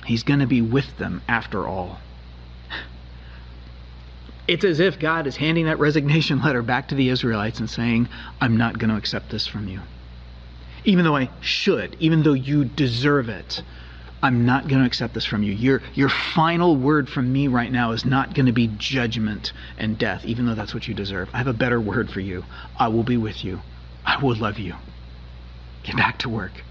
He's 0.06 0.24
going 0.24 0.42
to 0.42 0.48
be 0.48 0.62
with 0.62 0.98
them 0.98 1.22
after 1.28 1.66
all. 1.68 2.00
It's 4.48 4.66
as 4.66 4.80
if 4.80 5.00
God 5.00 5.26
is 5.26 5.38
handing 5.38 5.66
that 5.66 5.80
resignation 5.80 6.42
letter 6.42 6.62
back 6.62 6.90
to 6.90 6.96
the 6.96 7.10
Israelites 7.10 7.60
and 7.60 7.70
saying, 7.70 8.10
I'm 8.42 8.58
not 8.58 8.78
going 8.78 8.90
to 8.90 8.98
accept 8.98 9.30
this 9.30 9.48
from 9.48 9.68
you. 9.68 9.80
Even 10.84 11.06
though 11.06 11.16
I 11.16 11.30
should, 11.40 11.96
even 12.00 12.24
though 12.24 12.34
you 12.34 12.66
deserve 12.66 13.30
it, 13.30 13.64
I'm 14.22 14.46
not 14.46 14.68
going 14.68 14.82
to 14.82 14.88
accept 14.88 15.14
this 15.14 15.26
from 15.26 15.44
you. 15.44 15.54
Your, 15.54 15.82
your 15.94 16.10
final 16.10 16.76
word 16.76 17.10
from 17.10 17.32
me 17.32 17.48
right 17.48 17.72
now 17.72 17.92
is 17.92 18.06
not 18.06 18.34
going 18.34 18.46
to 18.46 18.52
be 18.52 18.68
judgment 18.78 19.54
and 19.78 19.98
death, 19.98 20.26
even 20.26 20.46
though 20.46 20.56
that's 20.56 20.74
what 20.74 20.88
you 20.88 20.94
deserve. 20.94 21.30
I 21.34 21.38
have 21.38 21.48
a 21.48 21.54
better 21.54 21.80
word 21.80 22.10
for 22.10 22.20
you. 22.20 22.44
I 22.78 22.90
will 22.90 23.04
be 23.04 23.18
with 23.18 23.44
you. 23.44 23.62
I 24.06 24.22
will 24.22 24.36
love 24.36 24.60
you. 24.60 24.76
Get 25.84 25.98
back 25.98 26.20
to 26.20 26.30
work. 26.30 26.64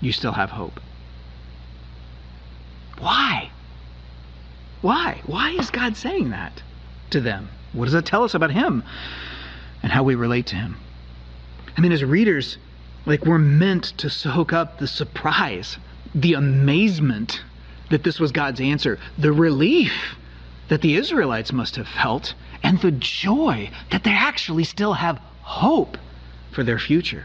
You 0.00 0.12
still 0.12 0.32
have 0.32 0.50
hope. 0.50 0.80
Why? 2.98 3.49
Why? 4.80 5.20
Why 5.26 5.50
is 5.50 5.70
God 5.70 5.96
saying 5.96 6.30
that 6.30 6.62
to 7.10 7.20
them? 7.20 7.48
What 7.72 7.84
does 7.84 7.94
that 7.94 8.06
tell 8.06 8.24
us 8.24 8.34
about 8.34 8.50
Him 8.50 8.82
and 9.82 9.92
how 9.92 10.02
we 10.02 10.14
relate 10.14 10.46
to 10.46 10.56
Him? 10.56 10.76
I 11.76 11.80
mean, 11.80 11.92
as 11.92 12.02
readers, 12.04 12.58
like 13.06 13.24
we're 13.24 13.38
meant 13.38 13.84
to 13.98 14.10
soak 14.10 14.52
up 14.52 14.78
the 14.78 14.86
surprise, 14.86 15.78
the 16.14 16.34
amazement 16.34 17.42
that 17.90 18.04
this 18.04 18.20
was 18.20 18.32
God's 18.32 18.60
answer, 18.60 18.98
the 19.18 19.32
relief 19.32 20.16
that 20.68 20.80
the 20.80 20.96
Israelites 20.96 21.52
must 21.52 21.76
have 21.76 21.88
felt, 21.88 22.34
and 22.62 22.80
the 22.80 22.92
joy 22.92 23.70
that 23.90 24.04
they 24.04 24.12
actually 24.12 24.64
still 24.64 24.92
have 24.92 25.18
hope 25.42 25.98
for 26.52 26.62
their 26.62 26.78
future. 26.78 27.24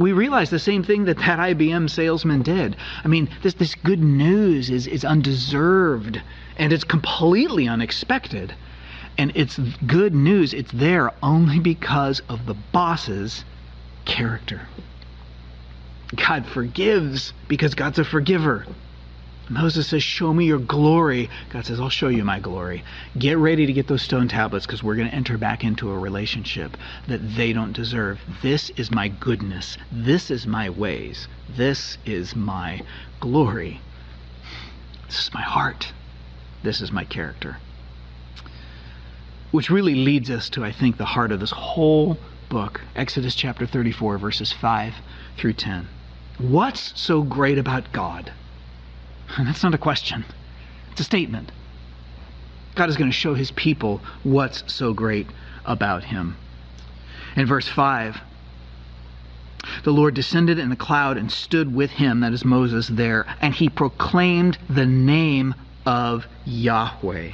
We 0.00 0.12
realize 0.12 0.48
the 0.48 0.58
same 0.58 0.82
thing 0.82 1.04
that 1.04 1.18
that 1.18 1.38
IBM 1.38 1.90
salesman 1.90 2.40
did. 2.40 2.74
I 3.04 3.08
mean, 3.08 3.28
this, 3.42 3.52
this 3.52 3.74
good 3.74 4.02
news 4.02 4.70
is, 4.70 4.86
is 4.86 5.04
undeserved 5.04 6.22
and 6.56 6.72
it's 6.72 6.84
completely 6.84 7.68
unexpected. 7.68 8.54
And 9.18 9.30
it's 9.34 9.58
good 9.86 10.14
news, 10.14 10.54
it's 10.54 10.72
there 10.72 11.12
only 11.22 11.58
because 11.58 12.22
of 12.30 12.46
the 12.46 12.54
boss's 12.54 13.44
character. 14.06 14.62
God 16.16 16.46
forgives 16.46 17.34
because 17.46 17.74
God's 17.74 17.98
a 17.98 18.04
forgiver. 18.04 18.64
Moses 19.50 19.88
says, 19.88 20.04
Show 20.04 20.32
me 20.32 20.44
your 20.44 20.60
glory. 20.60 21.28
God 21.50 21.66
says, 21.66 21.80
I'll 21.80 21.90
show 21.90 22.06
you 22.06 22.24
my 22.24 22.38
glory. 22.38 22.84
Get 23.18 23.36
ready 23.36 23.66
to 23.66 23.72
get 23.72 23.88
those 23.88 24.02
stone 24.02 24.28
tablets 24.28 24.64
because 24.64 24.80
we're 24.80 24.94
going 24.94 25.10
to 25.10 25.14
enter 25.14 25.36
back 25.36 25.64
into 25.64 25.90
a 25.90 25.98
relationship 25.98 26.76
that 27.08 27.34
they 27.34 27.52
don't 27.52 27.72
deserve. 27.72 28.20
This 28.42 28.70
is 28.70 28.92
my 28.92 29.08
goodness. 29.08 29.76
This 29.90 30.30
is 30.30 30.46
my 30.46 30.70
ways. 30.70 31.26
This 31.48 31.98
is 32.06 32.36
my 32.36 32.82
glory. 33.18 33.80
This 35.08 35.24
is 35.24 35.34
my 35.34 35.42
heart. 35.42 35.92
This 36.62 36.80
is 36.80 36.92
my 36.92 37.04
character. 37.04 37.56
Which 39.50 39.68
really 39.68 39.96
leads 39.96 40.30
us 40.30 40.48
to, 40.50 40.64
I 40.64 40.70
think, 40.70 40.96
the 40.96 41.04
heart 41.04 41.32
of 41.32 41.40
this 41.40 41.50
whole 41.50 42.18
book 42.48 42.80
Exodus 42.94 43.34
chapter 43.34 43.66
34, 43.66 44.16
verses 44.18 44.52
5 44.52 44.94
through 45.36 45.54
10. 45.54 45.88
What's 46.38 47.00
so 47.00 47.22
great 47.22 47.58
about 47.58 47.90
God? 47.92 48.32
That's 49.38 49.62
not 49.62 49.74
a 49.74 49.78
question, 49.78 50.24
it's 50.92 51.00
a 51.00 51.04
statement. 51.04 51.52
God 52.74 52.88
is 52.88 52.96
going 52.96 53.10
to 53.10 53.16
show 53.16 53.34
his 53.34 53.50
people 53.50 54.00
what's 54.22 54.72
so 54.72 54.92
great 54.92 55.26
about 55.64 56.04
him. 56.04 56.36
In 57.36 57.46
verse 57.46 57.68
5, 57.68 58.20
the 59.84 59.92
Lord 59.92 60.14
descended 60.14 60.58
in 60.58 60.72
a 60.72 60.76
cloud 60.76 61.16
and 61.16 61.30
stood 61.30 61.74
with 61.74 61.90
him, 61.90 62.20
that 62.20 62.32
is 62.32 62.44
Moses, 62.44 62.88
there, 62.88 63.26
and 63.40 63.54
he 63.54 63.68
proclaimed 63.68 64.58
the 64.68 64.86
name 64.86 65.54
of 65.84 66.26
Yahweh. 66.44 67.32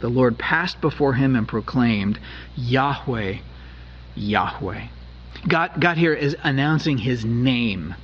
The 0.00 0.08
Lord 0.08 0.38
passed 0.38 0.80
before 0.80 1.14
him 1.14 1.36
and 1.36 1.48
proclaimed, 1.48 2.18
Yahweh, 2.54 3.38
Yahweh. 4.14 4.86
God, 5.48 5.70
God 5.80 5.96
here 5.96 6.14
is 6.14 6.36
announcing 6.42 6.98
his 6.98 7.24
name. 7.24 7.94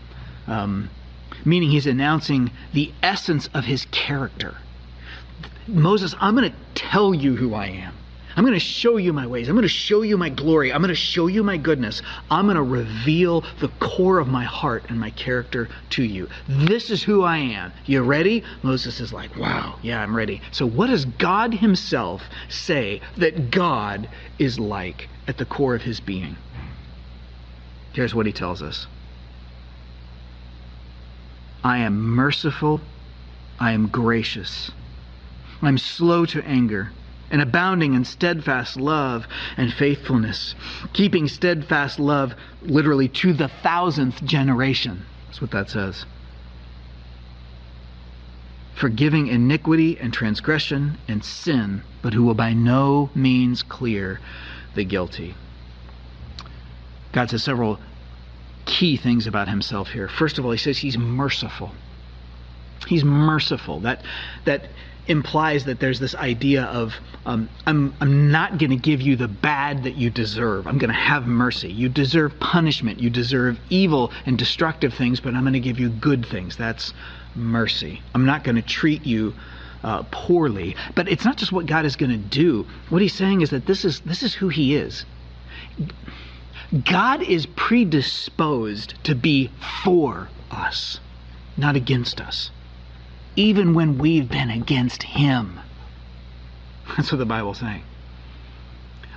Um, 0.46 0.90
meaning 1.44 1.70
he's 1.70 1.86
announcing 1.86 2.50
the 2.72 2.92
essence 3.02 3.48
of 3.54 3.64
his 3.64 3.86
character. 3.86 4.56
Moses, 5.66 6.14
I'm 6.20 6.34
going 6.34 6.50
to 6.50 6.56
tell 6.74 7.14
you 7.14 7.36
who 7.36 7.54
I 7.54 7.66
am. 7.66 7.94
I'm 8.36 8.44
going 8.44 8.54
to 8.54 8.60
show 8.60 8.96
you 8.96 9.12
my 9.12 9.26
ways. 9.26 9.48
I'm 9.48 9.54
going 9.54 9.62
to 9.62 9.68
show 9.68 10.02
you 10.02 10.16
my 10.16 10.30
glory. 10.30 10.72
I'm 10.72 10.80
going 10.80 10.88
to 10.88 10.94
show 10.94 11.26
you 11.26 11.42
my 11.42 11.56
goodness. 11.56 12.00
I'm 12.30 12.46
going 12.46 12.56
to 12.56 12.62
reveal 12.62 13.44
the 13.60 13.68
core 13.68 14.18
of 14.18 14.28
my 14.28 14.44
heart 14.44 14.86
and 14.88 14.98
my 14.98 15.10
character 15.10 15.68
to 15.90 16.02
you. 16.02 16.28
This 16.48 16.90
is 16.90 17.02
who 17.02 17.22
I 17.22 17.38
am. 17.38 17.72
You 17.84 18.02
ready? 18.02 18.42
Moses 18.62 19.00
is 19.00 19.12
like, 19.12 19.36
wow, 19.36 19.78
yeah, 19.82 20.00
I'm 20.00 20.16
ready. 20.16 20.40
So, 20.50 20.66
what 20.66 20.86
does 20.86 21.04
God 21.04 21.52
Himself 21.54 22.22
say 22.48 23.00
that 23.16 23.50
God 23.50 24.08
is 24.38 24.58
like 24.58 25.10
at 25.26 25.36
the 25.36 25.44
core 25.44 25.74
of 25.74 25.82
His 25.82 26.00
being? 26.00 26.36
Here's 27.92 28.14
what 28.14 28.26
He 28.26 28.32
tells 28.32 28.62
us 28.62 28.86
I 31.64 31.78
am 31.78 32.00
merciful, 32.00 32.80
I 33.60 33.72
am 33.72 33.86
gracious, 33.86 34.70
I 35.60 35.68
am 35.68 35.78
slow 35.78 36.26
to 36.26 36.44
anger, 36.44 36.90
and 37.30 37.40
abounding 37.40 37.94
in 37.94 38.04
steadfast 38.04 38.76
love 38.76 39.26
and 39.56 39.72
faithfulness, 39.72 40.54
keeping 40.92 41.28
steadfast 41.28 42.00
love 42.00 42.34
literally 42.62 43.08
to 43.08 43.32
the 43.32 43.48
thousandth 43.48 44.24
generation. 44.24 45.04
That's 45.26 45.40
what 45.40 45.52
that 45.52 45.70
says. 45.70 46.04
Forgiving 48.74 49.28
iniquity 49.28 49.98
and 49.98 50.12
transgression 50.12 50.98
and 51.06 51.24
sin, 51.24 51.82
but 52.02 52.12
who 52.12 52.24
will 52.24 52.34
by 52.34 52.52
no 52.52 53.10
means 53.14 53.62
clear 53.62 54.20
the 54.74 54.84
guilty. 54.84 55.34
God 57.12 57.30
says 57.30 57.44
several 57.44 57.78
key 58.64 58.96
things 58.96 59.26
about 59.26 59.48
himself 59.48 59.88
here. 59.88 60.08
First 60.08 60.38
of 60.38 60.44
all, 60.44 60.50
he 60.50 60.58
says 60.58 60.78
he's 60.78 60.98
merciful. 60.98 61.72
He's 62.86 63.04
merciful. 63.04 63.80
That 63.80 64.02
that 64.44 64.68
implies 65.06 65.64
that 65.64 65.80
there's 65.80 65.98
this 65.98 66.14
idea 66.14 66.64
of 66.64 66.94
um, 67.26 67.48
I'm 67.66 67.94
I'm 68.00 68.30
not 68.30 68.58
going 68.58 68.70
to 68.70 68.76
give 68.76 69.00
you 69.00 69.16
the 69.16 69.28
bad 69.28 69.84
that 69.84 69.96
you 69.96 70.10
deserve. 70.10 70.66
I'm 70.66 70.78
going 70.78 70.90
to 70.90 70.94
have 70.94 71.26
mercy. 71.26 71.72
You 71.72 71.88
deserve 71.88 72.38
punishment. 72.40 73.00
You 73.00 73.10
deserve 73.10 73.58
evil 73.70 74.12
and 74.26 74.38
destructive 74.38 74.94
things, 74.94 75.20
but 75.20 75.34
I'm 75.34 75.42
going 75.42 75.52
to 75.54 75.60
give 75.60 75.78
you 75.78 75.88
good 75.88 76.26
things. 76.26 76.56
That's 76.56 76.92
mercy. 77.34 78.02
I'm 78.14 78.26
not 78.26 78.44
going 78.44 78.56
to 78.56 78.62
treat 78.62 79.06
you 79.06 79.34
uh, 79.82 80.04
poorly. 80.10 80.76
But 80.94 81.08
it's 81.08 81.24
not 81.24 81.36
just 81.36 81.52
what 81.52 81.66
God 81.66 81.84
is 81.84 81.96
going 81.96 82.10
to 82.10 82.16
do. 82.16 82.66
What 82.88 83.02
He's 83.02 83.14
saying 83.14 83.40
is 83.40 83.50
that 83.50 83.66
this 83.66 83.84
is 83.84 84.00
this 84.00 84.22
is 84.22 84.34
who 84.34 84.48
He 84.48 84.76
is. 84.76 85.04
God 86.72 87.22
is 87.22 87.44
predisposed 87.44 88.94
to 89.04 89.14
be 89.14 89.50
for 89.84 90.28
us, 90.50 91.00
not 91.54 91.76
against 91.76 92.18
us, 92.18 92.50
even 93.36 93.74
when 93.74 93.98
we've 93.98 94.28
been 94.28 94.48
against 94.48 95.02
Him. 95.02 95.60
That's 96.96 97.12
what 97.12 97.18
the 97.18 97.26
Bible's 97.26 97.58
saying. 97.58 97.82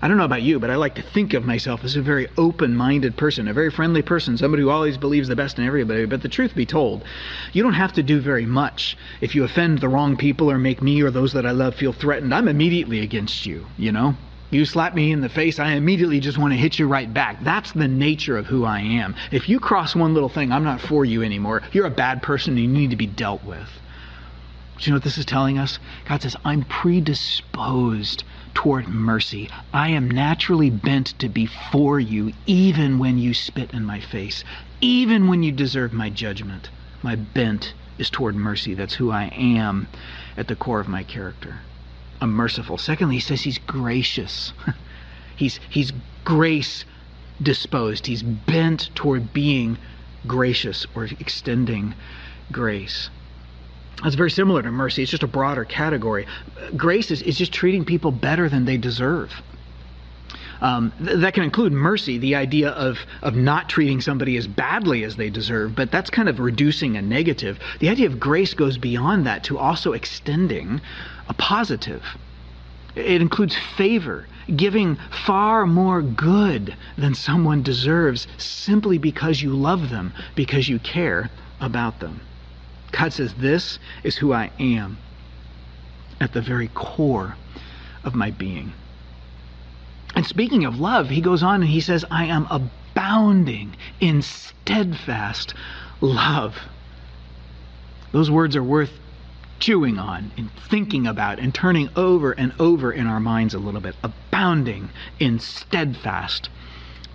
I 0.02 0.10
don't 0.10 0.18
know 0.18 0.26
about 0.26 0.42
you, 0.42 0.60
but 0.60 0.70
I 0.70 0.76
like 0.76 0.96
to 0.96 1.02
think 1.02 1.34
of 1.34 1.46
myself 1.46 1.86
as 1.86 1.96
a 1.96 2.02
very 2.02 2.28
open 2.38 2.76
minded 2.76 3.16
person, 3.16 3.48
a 3.48 3.54
very 3.54 3.72
friendly 3.72 4.02
person, 4.02 4.38
somebody 4.38 4.62
who 4.62 4.70
always 4.70 4.98
believes 4.98 5.30
the 5.30 5.38
best 5.38 5.58
in 5.58 5.66
everybody. 5.66 6.06
But 6.06 6.22
the 6.22 6.30
truth 6.30 6.54
be 6.54 6.66
told, 6.66 7.06
you 7.54 7.64
don't 7.64 7.74
have 7.74 7.94
to 7.94 8.04
do 8.04 8.20
very 8.20 8.46
much. 8.46 8.98
If 9.22 9.34
you 9.34 9.46
offend 9.46 9.80
the 9.80 9.88
wrong 9.88 10.18
people 10.18 10.52
or 10.52 10.58
make 10.58 10.82
me 10.82 11.02
or 11.02 11.10
those 11.10 11.32
that 11.34 11.46
I 11.46 11.52
love 11.52 11.76
feel 11.76 11.94
threatened, 11.94 12.34
I'm 12.34 12.50
immediately 12.50 13.00
against 13.00 13.46
you, 13.46 13.66
you 13.78 13.94
know? 13.94 14.16
You 14.52 14.64
slap 14.64 14.94
me 14.94 15.12
in 15.12 15.22
the 15.22 15.30
face, 15.30 15.58
I 15.58 15.72
immediately 15.72 16.20
just 16.20 16.38
want 16.38 16.54
to 16.54 16.58
hit 16.58 16.78
you 16.78 16.88
right 16.88 17.12
back. 17.12 17.44
That's 17.44 17.72
the 17.72 17.88
nature 17.88 18.38
of 18.38 18.46
who 18.46 18.64
I 18.64 18.80
am. 18.80 19.16
If 19.32 19.50
you 19.50 19.60
cross 19.60 19.96
one 19.96 20.14
little 20.14 20.30
thing, 20.30 20.52
I'm 20.52 20.64
not 20.64 20.80
for 20.80 21.04
you 21.04 21.24
anymore. 21.24 21.64
You're 21.72 21.88
a 21.88 21.92
bad 21.92 22.22
person 22.22 22.54
and 22.54 22.62
you 22.62 22.68
need 22.68 22.92
to 22.92 22.96
be 22.96 23.08
dealt 23.08 23.44
with. 23.44 23.70
Do 24.78 24.86
you 24.86 24.92
know 24.92 24.98
what 24.98 25.04
this 25.04 25.18
is 25.18 25.26
telling 25.26 25.58
us? 25.58 25.80
God 26.06 26.22
says, 26.22 26.36
I'm 26.46 26.64
predisposed 26.64 28.24
toward 28.54 28.88
mercy. 28.88 29.50
I 29.74 29.90
am 29.90 30.12
naturally 30.12 30.70
bent 30.70 31.18
to 31.20 31.30
be 31.30 31.48
for 31.48 32.00
you, 32.00 32.32
even 32.46 33.00
when 33.00 33.18
you 33.18 33.34
spit 33.34 33.72
in 33.72 33.84
my 33.84 34.00
face, 34.00 34.44
even 34.80 35.28
when 35.28 35.42
you 35.42 35.52
deserve 35.52 35.92
my 35.92 36.10
judgment. 36.10 36.70
My 37.02 37.16
bent 37.16 37.74
is 37.98 38.12
toward 38.12 38.36
mercy. 38.36 38.76
That's 38.76 38.96
who 38.96 39.12
I 39.12 39.26
am 39.36 39.88
at 40.38 40.48
the 40.48 40.56
core 40.56 40.82
of 40.82 40.88
my 40.88 41.04
character 41.04 41.62
a 42.26 42.28
merciful. 42.28 42.78
Secondly, 42.78 43.16
he 43.16 43.22
says 43.22 43.42
he's 43.42 43.60
gracious. 43.60 44.52
he's 45.38 45.60
he's 45.70 45.94
grace 46.24 46.84
disposed. 47.42 48.08
He's 48.08 48.24
bent 48.24 48.90
toward 48.96 49.32
being 49.32 49.78
gracious 50.28 50.86
or 50.96 51.06
extending 51.06 51.94
grace. 52.52 53.10
That's 54.04 54.16
very 54.16 54.32
similar 54.32 54.62
to 54.62 54.72
mercy. 54.72 55.04
It's 55.04 55.12
just 55.12 55.24
a 55.24 55.28
broader 55.28 55.64
category. 55.64 56.26
Grace 56.76 57.12
is, 57.12 57.22
is 57.22 57.38
just 57.38 57.54
treating 57.54 57.86
people 57.86 58.12
better 58.12 58.50
than 58.50 58.66
they 58.66 58.78
deserve. 58.78 59.32
Um, 60.62 60.92
th- 61.04 61.20
that 61.20 61.34
can 61.34 61.44
include 61.44 61.74
mercy, 61.74 62.18
the 62.18 62.36
idea 62.36 62.70
of, 62.70 62.98
of 63.22 63.36
not 63.36 63.70
treating 63.70 64.02
somebody 64.02 64.38
as 64.38 64.48
badly 64.48 65.04
as 65.04 65.16
they 65.16 65.30
deserve, 65.30 65.76
but 65.76 65.92
that's 65.92 66.10
kind 66.10 66.28
of 66.28 66.40
reducing 66.40 66.98
a 66.98 67.02
negative. 67.02 67.60
The 67.80 67.90
idea 67.90 68.08
of 68.08 68.20
grace 68.20 68.54
goes 68.54 68.78
beyond 68.78 69.28
that 69.28 69.44
to 69.46 69.58
also 69.58 69.94
extending 69.94 70.82
a 71.28 71.34
positive. 71.34 72.04
It 72.96 73.22
includes 73.22 73.56
favor, 73.76 74.26
giving 74.56 74.98
far 75.26 75.66
more 75.66 76.02
good 76.02 76.76
than 76.98 77.14
someone 77.14 77.62
deserves 77.62 78.28
simply 78.38 78.98
because 78.98 79.42
you 79.42 79.54
love 79.54 79.90
them, 79.90 80.14
because 80.36 80.70
you 80.70 80.80
care, 80.80 81.30
about 81.60 82.00
them. 82.00 82.22
God 82.92 83.12
says, 83.14 83.34
This 83.34 83.80
is 84.04 84.18
who 84.18 84.34
I 84.34 84.52
am 84.60 84.98
at 86.22 86.34
the 86.34 86.42
very 86.42 86.70
core 86.70 87.36
of 88.04 88.16
my 88.16 88.32
being. 88.32 88.72
And 90.16 90.26
speaking 90.26 90.64
of 90.66 90.80
love, 90.80 91.10
he 91.10 91.22
goes 91.22 91.44
on 91.44 91.62
and 91.62 91.70
he 91.70 91.82
says, 91.82 92.06
I 92.10 92.26
am 92.26 92.48
abounding 92.50 93.76
in 94.00 94.22
steadfast 94.22 95.54
love. 96.00 96.56
Those 98.14 98.32
words 98.32 98.56
are 98.56 98.64
worth 98.64 98.92
chewing 99.60 99.98
on 99.98 100.32
and 100.38 100.50
thinking 100.70 101.08
about 101.08 101.40
and 101.40 101.54
turning 101.54 101.90
over 101.96 102.32
and 102.32 102.54
over 102.60 102.92
in 102.92 103.08
our 103.08 103.20
minds 103.20 103.54
a 103.54 103.60
little 103.60 103.82
bit. 103.82 103.96
Abounding 104.04 104.90
in 105.20 105.40
steadfast 105.40 106.50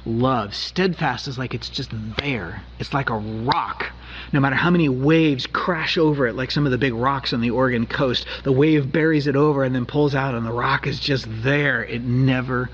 love. 0.06 0.54
Steadfast 0.54 1.28
is 1.28 1.38
like 1.38 1.54
it's 1.54 1.68
just 1.68 1.90
there. 2.18 2.62
It's 2.78 2.94
like 2.94 3.10
a 3.10 3.16
rock. 3.16 3.86
No 4.32 4.40
matter 4.40 4.56
how 4.56 4.70
many 4.70 4.88
waves 4.88 5.46
crash 5.46 5.98
over 5.98 6.26
it, 6.26 6.34
like 6.34 6.50
some 6.50 6.66
of 6.66 6.72
the 6.72 6.78
big 6.78 6.94
rocks 6.94 7.32
on 7.32 7.40
the 7.40 7.50
Oregon 7.50 7.86
coast, 7.86 8.26
the 8.44 8.52
wave 8.52 8.90
buries 8.90 9.26
it 9.26 9.36
over 9.36 9.64
and 9.64 9.74
then 9.74 9.86
pulls 9.86 10.14
out, 10.14 10.34
and 10.34 10.46
the 10.46 10.52
rock 10.52 10.86
is 10.86 10.98
just 10.98 11.26
there. 11.42 11.84
It 11.84 12.02
never 12.02 12.70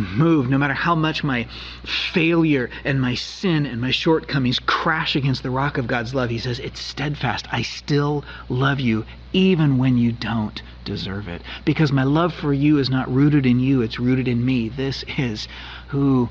move, 0.00 0.48
no 0.48 0.58
matter 0.58 0.74
how 0.74 0.94
much 0.94 1.22
my 1.22 1.46
failure 1.84 2.70
and 2.84 3.00
my 3.00 3.14
sin 3.14 3.66
and 3.66 3.80
my 3.80 3.90
shortcomings 3.90 4.58
crash 4.58 5.16
against 5.16 5.42
the 5.42 5.50
rock 5.50 5.78
of 5.78 5.86
God's 5.86 6.14
love, 6.14 6.30
he 6.30 6.38
says, 6.38 6.58
it's 6.58 6.80
steadfast. 6.80 7.46
I 7.52 7.62
still 7.62 8.24
love 8.48 8.80
you, 8.80 9.04
even 9.32 9.78
when 9.78 9.96
you 9.96 10.12
don't 10.12 10.62
deserve 10.84 11.28
it. 11.28 11.42
Because 11.64 11.92
my 11.92 12.04
love 12.04 12.34
for 12.34 12.52
you 12.52 12.78
is 12.78 12.90
not 12.90 13.12
rooted 13.12 13.46
in 13.46 13.60
you, 13.60 13.82
it's 13.82 14.00
rooted 14.00 14.28
in 14.28 14.44
me. 14.44 14.68
This 14.68 15.04
is 15.16 15.46
who 15.88 16.28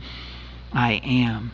I 0.73 1.01
am. 1.03 1.53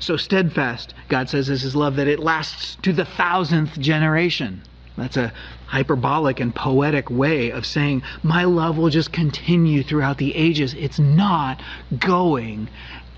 So 0.00 0.16
steadfast, 0.16 0.94
God 1.08 1.28
says, 1.28 1.48
is 1.48 1.62
his 1.62 1.76
love 1.76 1.96
that 1.96 2.08
it 2.08 2.18
lasts 2.18 2.76
to 2.82 2.92
the 2.92 3.04
thousandth 3.04 3.78
generation. 3.78 4.64
That's 4.96 5.16
a 5.16 5.32
hyperbolic 5.66 6.40
and 6.40 6.54
poetic 6.54 7.10
way 7.10 7.50
of 7.50 7.64
saying, 7.64 8.02
My 8.22 8.44
love 8.44 8.76
will 8.76 8.90
just 8.90 9.12
continue 9.12 9.82
throughout 9.82 10.18
the 10.18 10.34
ages. 10.36 10.74
It's 10.74 10.98
not 10.98 11.62
going 11.98 12.68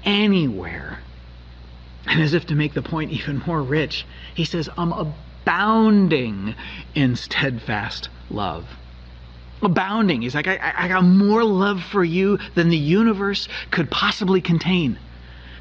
anywhere. 0.05 1.01
And 2.07 2.23
as 2.23 2.35
if 2.35 2.47
to 2.47 2.55
make 2.55 2.75
the 2.75 2.83
point 2.83 3.11
even 3.13 3.43
more 3.47 3.63
rich, 3.63 4.07
he 4.35 4.45
says, 4.45 4.69
I'm 4.77 4.93
abounding 4.93 6.55
in 6.95 7.17
steadfast 7.17 8.09
love. 8.31 8.67
Abounding. 9.63 10.23
He's 10.23 10.35
like, 10.35 10.47
I, 10.47 10.73
I 10.77 10.89
got 10.89 11.05
more 11.05 11.43
love 11.43 11.83
for 11.83 12.05
you 12.05 12.39
than 12.55 12.69
the 12.69 12.77
universe 12.77 13.49
could 13.71 13.91
possibly 13.91 14.41
contain. 14.41 14.99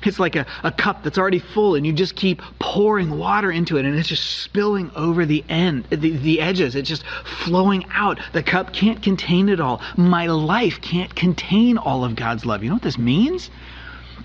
It's 0.05 0.19
like 0.19 0.35
a, 0.35 0.45
a 0.63 0.71
cup 0.71 1.03
that's 1.03 1.17
already 1.17 1.39
full 1.39 1.75
and 1.75 1.85
you 1.85 1.93
just 1.93 2.15
keep 2.15 2.41
pouring 2.59 3.17
water 3.17 3.51
into 3.51 3.77
it 3.77 3.85
and 3.85 3.97
it's 3.97 4.09
just 4.09 4.41
spilling 4.41 4.91
over 4.95 5.25
the 5.25 5.43
end, 5.49 5.85
the, 5.89 5.95
the 5.95 6.41
edges. 6.41 6.75
It's 6.75 6.89
just 6.89 7.03
flowing 7.25 7.85
out. 7.91 8.19
The 8.33 8.43
cup 8.43 8.73
can't 8.73 9.01
contain 9.01 9.49
it 9.49 9.59
all. 9.59 9.81
My 9.97 10.27
life 10.27 10.81
can't 10.81 11.13
contain 11.15 11.77
all 11.77 12.03
of 12.03 12.15
God's 12.15 12.45
love. 12.45 12.63
You 12.63 12.69
know 12.69 12.75
what 12.75 12.83
this 12.83 12.97
means? 12.97 13.49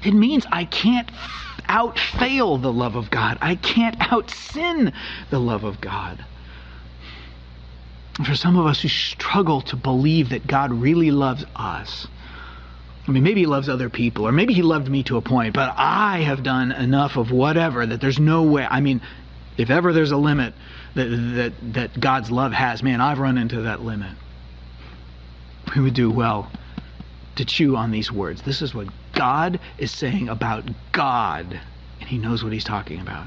It 0.05 0.13
means 0.13 0.47
I 0.51 0.65
can't 0.65 1.11
outfail 1.69 2.61
the 2.61 2.73
love 2.73 2.97
of 2.97 3.11
God. 3.11 3.39
I 3.41 3.57
can't 3.57 3.97
out 4.13 4.31
sin 4.31 4.93
the 5.31 5.39
love 5.39 5.65
of 5.65 5.81
God. 5.81 6.25
For 8.25 8.35
some 8.35 8.57
of 8.57 8.67
us 8.67 8.81
who 8.81 8.89
struggle 8.89 9.61
to 9.63 9.77
believe 9.77 10.31
that 10.31 10.47
God 10.47 10.73
really 10.73 11.11
loves 11.11 11.45
us, 11.55 12.09
I 13.09 13.11
mean, 13.11 13.23
maybe 13.23 13.41
he 13.41 13.47
loves 13.47 13.71
other 13.71 13.89
people, 13.89 14.29
or 14.29 14.33
maybe 14.33 14.53
he 14.53 14.61
loved 14.61 14.91
me 14.91 15.03
to 15.05 15.17
a 15.17 15.23
point, 15.23 15.55
but 15.55 15.73
I 15.79 16.19
have 16.19 16.43
done 16.43 16.73
enough 16.73 17.17
of 17.17 17.31
whatever 17.31 17.87
that 17.87 18.03
there's 18.03 18.21
no 18.21 18.43
way. 18.43 18.67
I 18.69 18.81
mean, 18.81 19.01
if 19.57 19.71
ever 19.71 19.95
there's 19.95 20.11
a 20.11 20.17
limit 20.19 20.53
that, 20.95 21.07
that, 21.07 21.53
that 21.73 21.99
God's 21.99 22.31
love 22.31 22.53
has, 22.53 22.83
man, 22.83 23.01
I've 23.01 23.19
run 23.19 23.39
into 23.39 23.63
that 23.63 23.83
limit. 23.83 24.11
We 25.75 25.81
would 25.81 25.95
do 25.95 26.11
well 26.11 26.51
to 27.37 27.47
chew 27.47 27.77
on 27.77 27.93
these 27.93 28.13
words. 28.13 28.43
This 28.43 28.61
is 28.61 28.75
what 28.75 28.89
God 29.15 29.59
is 29.79 29.91
saying 29.91 30.29
about 30.29 30.69
God, 30.93 31.59
and 32.01 32.09
he 32.09 32.19
knows 32.19 32.45
what 32.45 32.53
he's 32.53 32.65
talking 32.65 33.01
about. 33.01 33.27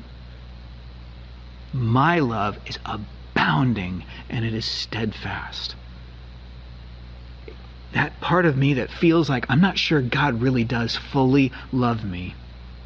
My 1.74 2.20
love 2.20 2.60
is 2.68 2.78
abounding, 2.86 4.06
and 4.30 4.46
it 4.46 4.54
is 4.54 4.66
steadfast 4.66 5.76
that 7.94 8.20
part 8.22 8.46
of 8.46 8.58
me 8.58 8.76
that 8.76 8.90
feels 8.90 9.30
like 9.30 9.46
I'm 9.50 9.62
not 9.62 9.78
sure 9.78 10.02
God 10.02 10.42
really 10.42 10.64
does 10.64 10.96
fully 10.96 11.52
love 11.72 12.04
me 12.04 12.36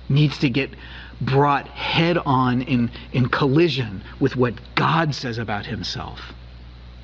needs 0.09 0.37
to 0.39 0.49
get 0.49 0.75
brought 1.21 1.67
head 1.67 2.17
on 2.17 2.61
in, 2.61 2.91
in 3.11 3.27
collision 3.29 4.03
with 4.19 4.35
what 4.35 4.53
God 4.75 5.15
says 5.15 5.37
about 5.37 5.65
himself. 5.65 6.33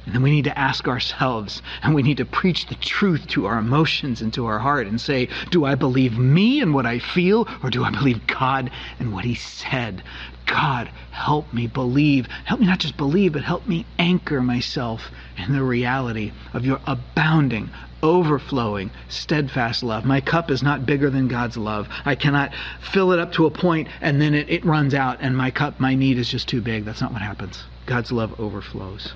And 0.05 0.15
then 0.15 0.23
we 0.23 0.31
need 0.31 0.45
to 0.45 0.57
ask 0.57 0.87
ourselves, 0.87 1.61
and 1.83 1.93
we 1.93 2.01
need 2.01 2.17
to 2.17 2.25
preach 2.25 2.65
the 2.65 2.75
truth 2.75 3.27
to 3.27 3.45
our 3.45 3.59
emotions 3.59 4.21
and 4.21 4.33
to 4.33 4.47
our 4.47 4.57
heart 4.57 4.87
and 4.87 4.99
say, 4.99 5.29
Do 5.51 5.63
I 5.63 5.75
believe 5.75 6.17
me 6.17 6.59
and 6.59 6.73
what 6.73 6.87
I 6.87 6.97
feel, 6.97 7.47
or 7.61 7.69
do 7.69 7.83
I 7.83 7.91
believe 7.91 8.25
God 8.25 8.71
and 8.99 9.13
what 9.13 9.25
He 9.25 9.35
said? 9.35 10.03
God, 10.51 10.91
help 11.11 11.53
me 11.53 11.67
believe. 11.67 12.27
Help 12.43 12.59
me 12.59 12.67
not 12.67 12.79
just 12.79 12.97
believe, 12.97 13.31
but 13.31 13.43
help 13.43 13.65
me 13.67 13.85
anchor 13.97 14.41
myself 14.41 15.09
in 15.37 15.53
the 15.53 15.63
reality 15.63 16.33
of 16.53 16.65
your 16.65 16.81
abounding, 16.85 17.69
overflowing, 18.03 18.91
steadfast 19.07 19.81
love. 19.81 20.03
My 20.03 20.19
cup 20.19 20.51
is 20.51 20.61
not 20.61 20.85
bigger 20.85 21.09
than 21.09 21.29
God's 21.29 21.55
love. 21.55 21.87
I 22.03 22.15
cannot 22.15 22.51
fill 22.81 23.13
it 23.13 23.19
up 23.19 23.31
to 23.33 23.45
a 23.45 23.51
point 23.51 23.87
and 24.01 24.21
then 24.21 24.33
it, 24.33 24.49
it 24.49 24.65
runs 24.65 24.93
out 24.93 25.19
and 25.21 25.37
my 25.37 25.51
cup, 25.51 25.79
my 25.79 25.95
need 25.95 26.17
is 26.17 26.29
just 26.29 26.49
too 26.49 26.61
big. 26.61 26.83
That's 26.83 26.99
not 26.99 27.13
what 27.13 27.21
happens. 27.21 27.63
God's 27.85 28.11
love 28.11 28.37
overflows. 28.37 29.13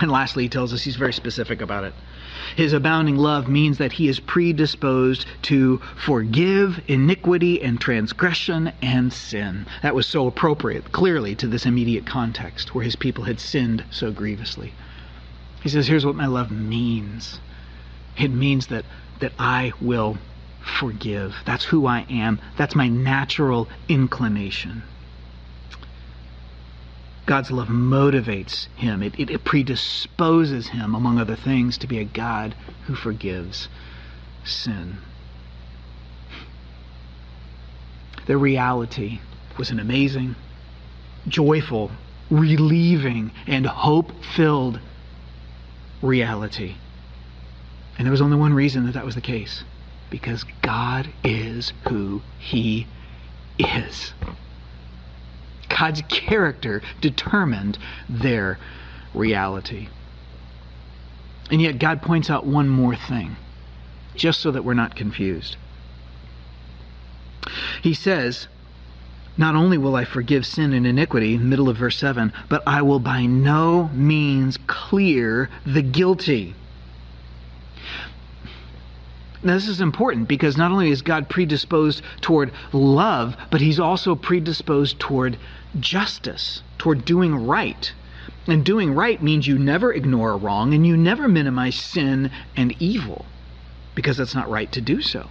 And 0.00 0.10
lastly, 0.10 0.44
he 0.44 0.48
tells 0.48 0.72
us 0.72 0.82
he's 0.82 0.96
very 0.96 1.12
specific 1.12 1.60
about 1.60 1.84
it. 1.84 1.92
His 2.56 2.72
abounding 2.72 3.16
love 3.16 3.48
means 3.48 3.78
that 3.78 3.92
he 3.92 4.08
is 4.08 4.20
predisposed 4.20 5.26
to 5.42 5.80
forgive 5.96 6.80
iniquity 6.86 7.62
and 7.62 7.80
transgression 7.80 8.72
and 8.82 9.12
sin. 9.12 9.66
That 9.82 9.94
was 9.94 10.06
so 10.06 10.26
appropriate, 10.26 10.92
clearly, 10.92 11.34
to 11.36 11.46
this 11.46 11.66
immediate 11.66 12.06
context 12.06 12.74
where 12.74 12.84
his 12.84 12.96
people 12.96 13.24
had 13.24 13.40
sinned 13.40 13.84
so 13.90 14.10
grievously. 14.10 14.74
He 15.62 15.68
says, 15.68 15.86
Here's 15.86 16.06
what 16.06 16.16
my 16.16 16.26
love 16.26 16.50
means 16.50 17.40
it 18.16 18.30
means 18.30 18.66
that, 18.68 18.84
that 19.20 19.32
I 19.38 19.72
will 19.80 20.18
forgive. 20.60 21.34
That's 21.46 21.64
who 21.64 21.86
I 21.86 22.06
am, 22.10 22.40
that's 22.56 22.74
my 22.74 22.88
natural 22.88 23.68
inclination. 23.88 24.82
God's 27.30 27.52
love 27.52 27.68
motivates 27.68 28.66
him. 28.74 29.04
It, 29.04 29.16
it, 29.16 29.30
it, 29.30 29.44
predisposes 29.44 30.66
him, 30.66 30.96
among 30.96 31.20
other 31.20 31.36
things, 31.36 31.78
to 31.78 31.86
be 31.86 32.00
a 32.00 32.04
God 32.04 32.56
who 32.88 32.96
forgives 32.96 33.68
sin. 34.42 34.98
The 38.26 38.36
reality 38.36 39.20
was 39.56 39.70
an 39.70 39.78
amazing, 39.78 40.34
joyful, 41.28 41.92
relieving, 42.30 43.30
and 43.46 43.64
hope 43.64 44.10
filled 44.34 44.80
reality. 46.02 46.74
And 47.96 48.06
there 48.06 48.10
was 48.10 48.22
only 48.22 48.38
one 48.38 48.54
reason 48.54 48.86
that 48.86 48.94
that 48.94 49.04
was 49.04 49.14
the 49.14 49.20
case 49.20 49.62
because 50.10 50.44
God 50.62 51.08
is 51.22 51.72
who 51.88 52.22
He 52.40 52.88
is. 53.56 54.14
God's 55.80 56.02
character 56.08 56.82
determined 57.00 57.78
their 58.06 58.58
reality. 59.14 59.88
And 61.50 61.62
yet, 61.62 61.78
God 61.78 62.02
points 62.02 62.28
out 62.28 62.46
one 62.46 62.68
more 62.68 62.94
thing, 62.94 63.34
just 64.14 64.40
so 64.40 64.50
that 64.50 64.62
we're 64.62 64.74
not 64.74 64.94
confused. 64.94 65.56
He 67.82 67.94
says, 67.94 68.46
Not 69.38 69.56
only 69.56 69.78
will 69.78 69.96
I 69.96 70.04
forgive 70.04 70.44
sin 70.44 70.74
and 70.74 70.86
iniquity, 70.86 71.38
middle 71.38 71.70
of 71.70 71.78
verse 71.78 71.96
7, 71.96 72.30
but 72.50 72.62
I 72.66 72.82
will 72.82 73.00
by 73.00 73.24
no 73.24 73.88
means 73.94 74.58
clear 74.66 75.48
the 75.64 75.82
guilty. 75.82 76.54
Now, 79.42 79.54
this 79.54 79.68
is 79.68 79.80
important 79.80 80.28
because 80.28 80.56
not 80.58 80.70
only 80.70 80.90
is 80.90 81.00
God 81.00 81.28
predisposed 81.30 82.02
toward 82.20 82.52
love, 82.72 83.36
but 83.50 83.60
He's 83.60 83.80
also 83.80 84.14
predisposed 84.14 84.98
toward 84.98 85.38
justice, 85.78 86.62
toward 86.78 87.04
doing 87.04 87.46
right. 87.46 87.92
And 88.46 88.64
doing 88.64 88.92
right 88.94 89.22
means 89.22 89.46
you 89.46 89.58
never 89.58 89.92
ignore 89.92 90.32
a 90.32 90.36
wrong 90.36 90.74
and 90.74 90.86
you 90.86 90.96
never 90.96 91.28
minimize 91.28 91.76
sin 91.76 92.30
and 92.56 92.74
evil 92.78 93.26
because 93.94 94.16
that's 94.16 94.34
not 94.34 94.50
right 94.50 94.70
to 94.72 94.80
do 94.80 95.00
so. 95.00 95.28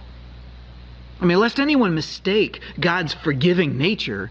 I 1.20 1.26
mean, 1.26 1.38
lest 1.38 1.60
anyone 1.60 1.94
mistake 1.94 2.62
God's 2.78 3.14
forgiving 3.14 3.76
nature 3.76 4.30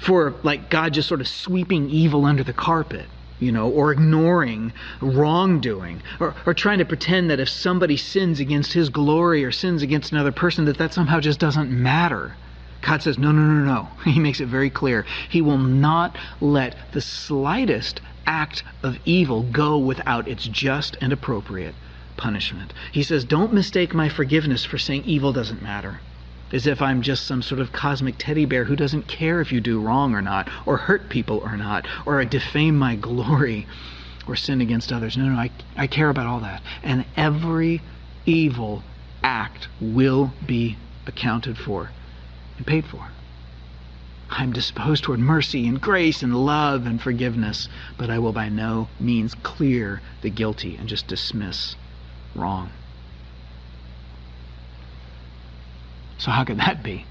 for 0.00 0.34
like 0.42 0.70
God 0.70 0.94
just 0.94 1.08
sort 1.08 1.20
of 1.20 1.28
sweeping 1.28 1.90
evil 1.90 2.24
under 2.24 2.42
the 2.42 2.52
carpet, 2.52 3.06
you 3.42 3.52
know, 3.52 3.68
or 3.68 3.92
ignoring 3.92 4.72
wrongdoing, 5.00 6.00
or, 6.20 6.34
or 6.46 6.54
trying 6.54 6.78
to 6.78 6.84
pretend 6.84 7.30
that 7.30 7.40
if 7.40 7.48
somebody 7.48 7.96
sins 7.96 8.40
against 8.40 8.72
his 8.72 8.88
glory 8.88 9.44
or 9.44 9.50
sins 9.50 9.82
against 9.82 10.12
another 10.12 10.32
person, 10.32 10.64
that 10.66 10.78
that 10.78 10.94
somehow 10.94 11.20
just 11.20 11.40
doesn't 11.40 11.70
matter. 11.70 12.36
God 12.82 13.02
says, 13.02 13.18
no, 13.18 13.32
no, 13.32 13.42
no, 13.42 13.64
no. 13.64 13.88
He 14.10 14.20
makes 14.20 14.40
it 14.40 14.46
very 14.46 14.70
clear. 14.70 15.04
He 15.28 15.42
will 15.42 15.58
not 15.58 16.16
let 16.40 16.76
the 16.92 17.00
slightest 17.00 18.00
act 18.26 18.62
of 18.82 18.98
evil 19.04 19.42
go 19.42 19.78
without 19.78 20.28
its 20.28 20.44
just 20.44 20.96
and 21.00 21.12
appropriate 21.12 21.74
punishment. 22.16 22.72
He 22.92 23.02
says, 23.02 23.24
don't 23.24 23.52
mistake 23.52 23.94
my 23.94 24.08
forgiveness 24.08 24.64
for 24.64 24.78
saying 24.78 25.04
evil 25.04 25.32
doesn't 25.32 25.62
matter. 25.62 26.00
As 26.52 26.66
if 26.66 26.82
I'm 26.82 27.00
just 27.00 27.26
some 27.26 27.40
sort 27.40 27.60
of 27.60 27.72
cosmic 27.72 28.16
teddy 28.18 28.44
bear 28.44 28.64
who 28.64 28.76
doesn't 28.76 29.08
care 29.08 29.40
if 29.40 29.52
you 29.52 29.60
do 29.60 29.80
wrong 29.80 30.14
or 30.14 30.20
not, 30.20 30.50
or 30.66 30.76
hurt 30.76 31.08
people 31.08 31.38
or 31.38 31.56
not, 31.56 31.86
or 32.04 32.20
I 32.20 32.24
defame 32.24 32.78
my 32.78 32.94
glory, 32.94 33.66
or 34.26 34.36
sin 34.36 34.60
against 34.60 34.92
others. 34.92 35.16
No, 35.16 35.24
no, 35.24 35.36
I, 35.36 35.50
I 35.76 35.86
care 35.86 36.10
about 36.10 36.26
all 36.26 36.40
that. 36.40 36.62
And 36.82 37.06
every 37.16 37.80
evil 38.26 38.82
act 39.22 39.68
will 39.80 40.32
be 40.46 40.76
accounted 41.06 41.56
for 41.56 41.90
and 42.58 42.66
paid 42.66 42.86
for. 42.86 43.08
I'm 44.30 44.52
disposed 44.52 45.04
toward 45.04 45.20
mercy 45.20 45.66
and 45.66 45.80
grace 45.80 46.22
and 46.22 46.34
love 46.34 46.86
and 46.86 47.00
forgiveness, 47.00 47.68
but 47.98 48.10
I 48.10 48.18
will 48.18 48.32
by 48.32 48.48
no 48.48 48.88
means 48.98 49.34
clear 49.42 50.00
the 50.22 50.30
guilty 50.30 50.76
and 50.76 50.88
just 50.88 51.06
dismiss 51.06 51.76
wrong. 52.34 52.70
So, 56.22 56.30
how 56.30 56.44
can 56.44 56.58
that 56.58 56.84
be? 56.84 57.04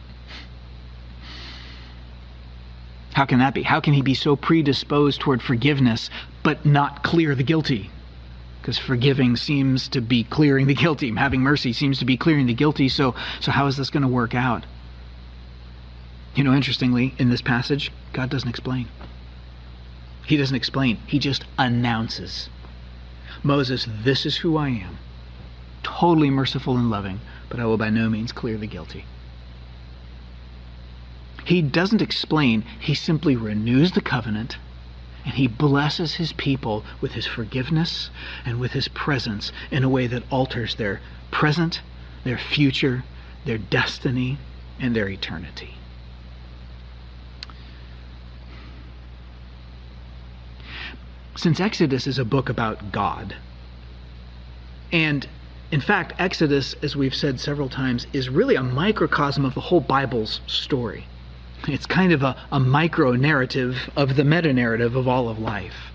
How 3.11 3.25
can 3.25 3.39
that 3.39 3.53
be? 3.53 3.61
How 3.61 3.81
can 3.81 3.93
he 3.93 4.01
be 4.01 4.13
so 4.13 4.37
predisposed 4.37 5.19
toward 5.19 5.41
forgiveness 5.41 6.09
but 6.43 6.65
not 6.65 7.03
clear 7.03 7.35
the 7.35 7.43
guilty? 7.43 7.91
Because 8.61 8.77
forgiving 8.77 9.35
seems 9.35 9.89
to 9.89 9.99
be 9.99 10.23
clearing 10.23 10.65
the 10.65 10.73
guilty. 10.73 11.13
Having 11.13 11.41
mercy 11.41 11.73
seems 11.73 11.99
to 11.99 12.05
be 12.05 12.15
clearing 12.15 12.45
the 12.45 12.53
guilty. 12.53 12.87
So, 12.87 13.13
so 13.41 13.51
how 13.51 13.67
is 13.67 13.75
this 13.75 13.89
going 13.89 14.03
to 14.03 14.07
work 14.07 14.33
out? 14.33 14.65
You 16.33 16.45
know, 16.45 16.53
interestingly, 16.53 17.13
in 17.17 17.29
this 17.29 17.41
passage, 17.41 17.91
God 18.13 18.29
doesn't 18.29 18.47
explain. 18.47 18.87
He 20.25 20.37
doesn't 20.37 20.55
explain. 20.55 20.99
He 21.05 21.19
just 21.19 21.43
announces. 21.57 22.49
Moses, 23.43 23.89
this 24.05 24.25
is 24.25 24.37
who 24.37 24.55
I 24.55 24.69
am. 24.69 24.97
Totally 25.83 26.29
merciful 26.29 26.77
and 26.77 26.89
loving, 26.89 27.19
but 27.49 27.59
I 27.59 27.65
will 27.65 27.77
by 27.77 27.89
no 27.89 28.09
means 28.09 28.31
clear 28.31 28.57
the 28.57 28.67
guilty. 28.67 29.05
He 31.45 31.61
doesn't 31.61 32.01
explain, 32.01 32.63
he 32.79 32.93
simply 32.93 33.35
renews 33.35 33.91
the 33.91 34.01
covenant 34.01 34.57
and 35.25 35.35
he 35.35 35.47
blesses 35.47 36.15
his 36.15 36.33
people 36.33 36.83
with 36.99 37.13
his 37.13 37.27
forgiveness 37.27 38.09
and 38.45 38.59
with 38.59 38.71
his 38.71 38.87
presence 38.87 39.51
in 39.69 39.83
a 39.83 39.89
way 39.89 40.07
that 40.07 40.23
alters 40.31 40.75
their 40.75 40.99
present, 41.29 41.81
their 42.23 42.37
future, 42.37 43.03
their 43.45 43.57
destiny, 43.57 44.37
and 44.79 44.95
their 44.95 45.09
eternity. 45.09 45.75
Since 51.35 51.59
Exodus 51.59 52.07
is 52.07 52.19
a 52.19 52.25
book 52.25 52.49
about 52.49 52.91
God, 52.91 53.35
and 54.91 55.27
in 55.71 55.79
fact, 55.79 56.13
Exodus, 56.19 56.75
as 56.81 56.95
we've 56.95 57.15
said 57.15 57.39
several 57.39 57.69
times, 57.69 58.05
is 58.11 58.29
really 58.29 58.55
a 58.55 58.63
microcosm 58.63 59.45
of 59.45 59.53
the 59.53 59.61
whole 59.61 59.79
Bible's 59.79 60.41
story. 60.45 61.07
It's 61.67 61.85
kind 61.85 62.11
of 62.11 62.23
a, 62.23 62.35
a 62.51 62.59
micro 62.59 63.13
narrative 63.13 63.89
of 63.95 64.15
the 64.15 64.25
meta 64.25 64.51
narrative 64.51 64.95
of 64.95 65.07
all 65.07 65.29
of 65.29 65.39
life. 65.39 65.91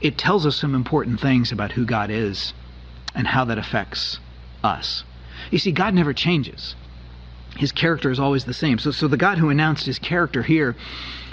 It 0.00 0.16
tells 0.16 0.46
us 0.46 0.56
some 0.56 0.74
important 0.74 1.20
things 1.20 1.50
about 1.50 1.72
who 1.72 1.84
God 1.84 2.10
is 2.10 2.54
and 3.14 3.26
how 3.26 3.44
that 3.46 3.58
affects 3.58 4.20
us. 4.62 5.02
You 5.50 5.58
see, 5.58 5.72
God 5.72 5.94
never 5.94 6.12
changes. 6.12 6.76
His 7.56 7.72
character 7.72 8.10
is 8.10 8.20
always 8.20 8.44
the 8.44 8.54
same. 8.54 8.78
So, 8.78 8.90
so 8.90 9.08
the 9.08 9.16
God 9.16 9.38
who 9.38 9.50
announced 9.50 9.84
his 9.84 9.98
character 9.98 10.42
here 10.42 10.76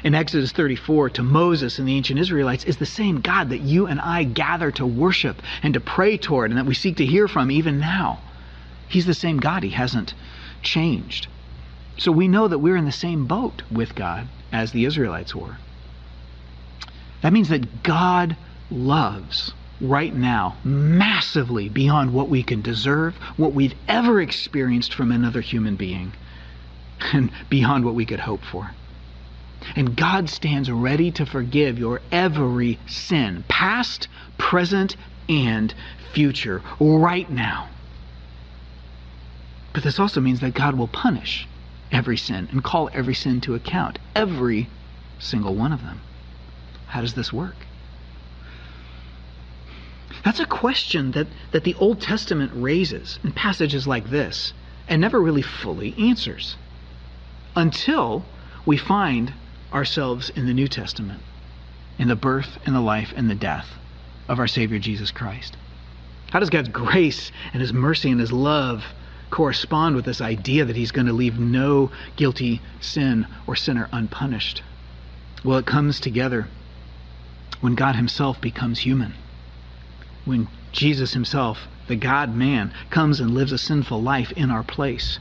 in 0.03 0.13
Exodus 0.13 0.51
34 0.51 1.11
to 1.11 1.23
Moses 1.23 1.79
and 1.79 1.87
the 1.87 1.95
ancient 1.95 2.19
Israelites 2.19 2.63
is 2.65 2.77
the 2.77 2.85
same 2.85 3.21
God 3.21 3.49
that 3.49 3.61
you 3.61 3.87
and 3.87 3.99
I 3.99 4.23
gather 4.23 4.71
to 4.71 4.85
worship 4.85 5.41
and 5.63 5.73
to 5.73 5.79
pray 5.79 6.17
toward 6.17 6.51
and 6.51 6.57
that 6.57 6.65
we 6.65 6.73
seek 6.73 6.97
to 6.97 7.05
hear 7.05 7.27
from 7.27 7.51
even 7.51 7.79
now. 7.79 8.19
He's 8.89 9.05
the 9.05 9.13
same 9.13 9.37
God. 9.37 9.63
He 9.63 9.69
hasn't 9.69 10.13
changed. 10.61 11.27
So 11.97 12.11
we 12.11 12.27
know 12.27 12.47
that 12.47 12.59
we're 12.59 12.77
in 12.77 12.85
the 12.85 12.91
same 12.91 13.25
boat 13.25 13.63
with 13.71 13.95
God 13.95 14.27
as 14.51 14.71
the 14.71 14.85
Israelites 14.85 15.35
were. 15.35 15.57
That 17.21 17.33
means 17.33 17.49
that 17.49 17.83
God 17.83 18.37
loves 18.69 19.51
right 19.79 20.13
now 20.13 20.57
massively 20.63 21.69
beyond 21.69 22.13
what 22.13 22.29
we 22.29 22.43
can 22.43 22.61
deserve, 22.61 23.15
what 23.35 23.53
we've 23.53 23.75
ever 23.87 24.19
experienced 24.19 24.93
from 24.93 25.11
another 25.11 25.41
human 25.41 25.75
being, 25.75 26.13
and 27.13 27.31
beyond 27.49 27.85
what 27.85 27.95
we 27.95 28.05
could 28.05 28.19
hope 28.19 28.43
for. 28.43 28.71
And 29.75 29.95
God 29.95 30.29
stands 30.29 30.71
ready 30.71 31.11
to 31.11 31.25
forgive 31.25 31.79
your 31.79 32.01
every 32.11 32.79
sin, 32.87 33.43
past, 33.47 34.07
present, 34.37 34.95
and 35.27 35.73
future, 36.13 36.61
right 36.79 37.29
now. 37.29 37.67
But 39.73 39.83
this 39.83 39.99
also 39.99 40.21
means 40.21 40.39
that 40.39 40.53
God 40.53 40.75
will 40.75 40.87
punish 40.87 41.47
every 41.91 42.17
sin 42.17 42.47
and 42.51 42.63
call 42.63 42.89
every 42.93 43.13
sin 43.13 43.41
to 43.41 43.55
account. 43.55 43.99
Every 44.15 44.69
single 45.19 45.55
one 45.55 45.71
of 45.71 45.81
them. 45.81 46.01
How 46.87 47.01
does 47.01 47.13
this 47.13 47.31
work? 47.31 47.66
That's 50.23 50.39
a 50.39 50.45
question 50.45 51.11
that, 51.11 51.27
that 51.51 51.63
the 51.63 51.75
Old 51.75 52.01
Testament 52.01 52.51
raises 52.53 53.19
in 53.23 53.31
passages 53.31 53.87
like 53.87 54.09
this 54.09 54.53
and 54.87 55.01
never 55.01 55.21
really 55.21 55.41
fully 55.41 55.95
answers 55.97 56.55
until 57.55 58.25
we 58.65 58.77
find 58.77 59.33
ourselves 59.73 60.29
in 60.29 60.45
the 60.45 60.53
New 60.53 60.67
Testament, 60.67 61.21
in 61.97 62.07
the 62.07 62.15
birth 62.15 62.57
and 62.65 62.75
the 62.75 62.81
life 62.81 63.13
and 63.15 63.29
the 63.29 63.35
death 63.35 63.67
of 64.27 64.39
our 64.39 64.47
Savior 64.47 64.79
Jesus 64.79 65.11
Christ. 65.11 65.57
How 66.31 66.39
does 66.39 66.49
God's 66.49 66.69
grace 66.69 67.31
and 67.53 67.61
His 67.61 67.73
mercy 67.73 68.11
and 68.11 68.19
His 68.19 68.31
love 68.31 68.83
correspond 69.29 69.95
with 69.95 70.05
this 70.05 70.21
idea 70.21 70.65
that 70.65 70.75
he's 70.75 70.91
going 70.91 71.07
to 71.07 71.13
leave 71.13 71.39
no 71.39 71.91
guilty 72.15 72.61
sin 72.79 73.27
or 73.45 73.55
sinner 73.55 73.89
unpunished? 73.91 74.63
Well, 75.43 75.57
it 75.57 75.65
comes 75.65 75.99
together 75.99 76.47
when 77.61 77.75
God 77.75 77.95
himself 77.95 78.39
becomes 78.39 78.79
human. 78.79 79.13
When 80.27 80.49
Jesus 80.73 81.13
himself, 81.13 81.69
the 81.87 81.95
God 81.95 82.35
man, 82.35 82.73
comes 82.89 83.21
and 83.21 83.33
lives 83.33 83.53
a 83.53 83.57
sinful 83.57 84.01
life 84.01 84.33
in 84.33 84.51
our 84.51 84.61
place 84.61 85.19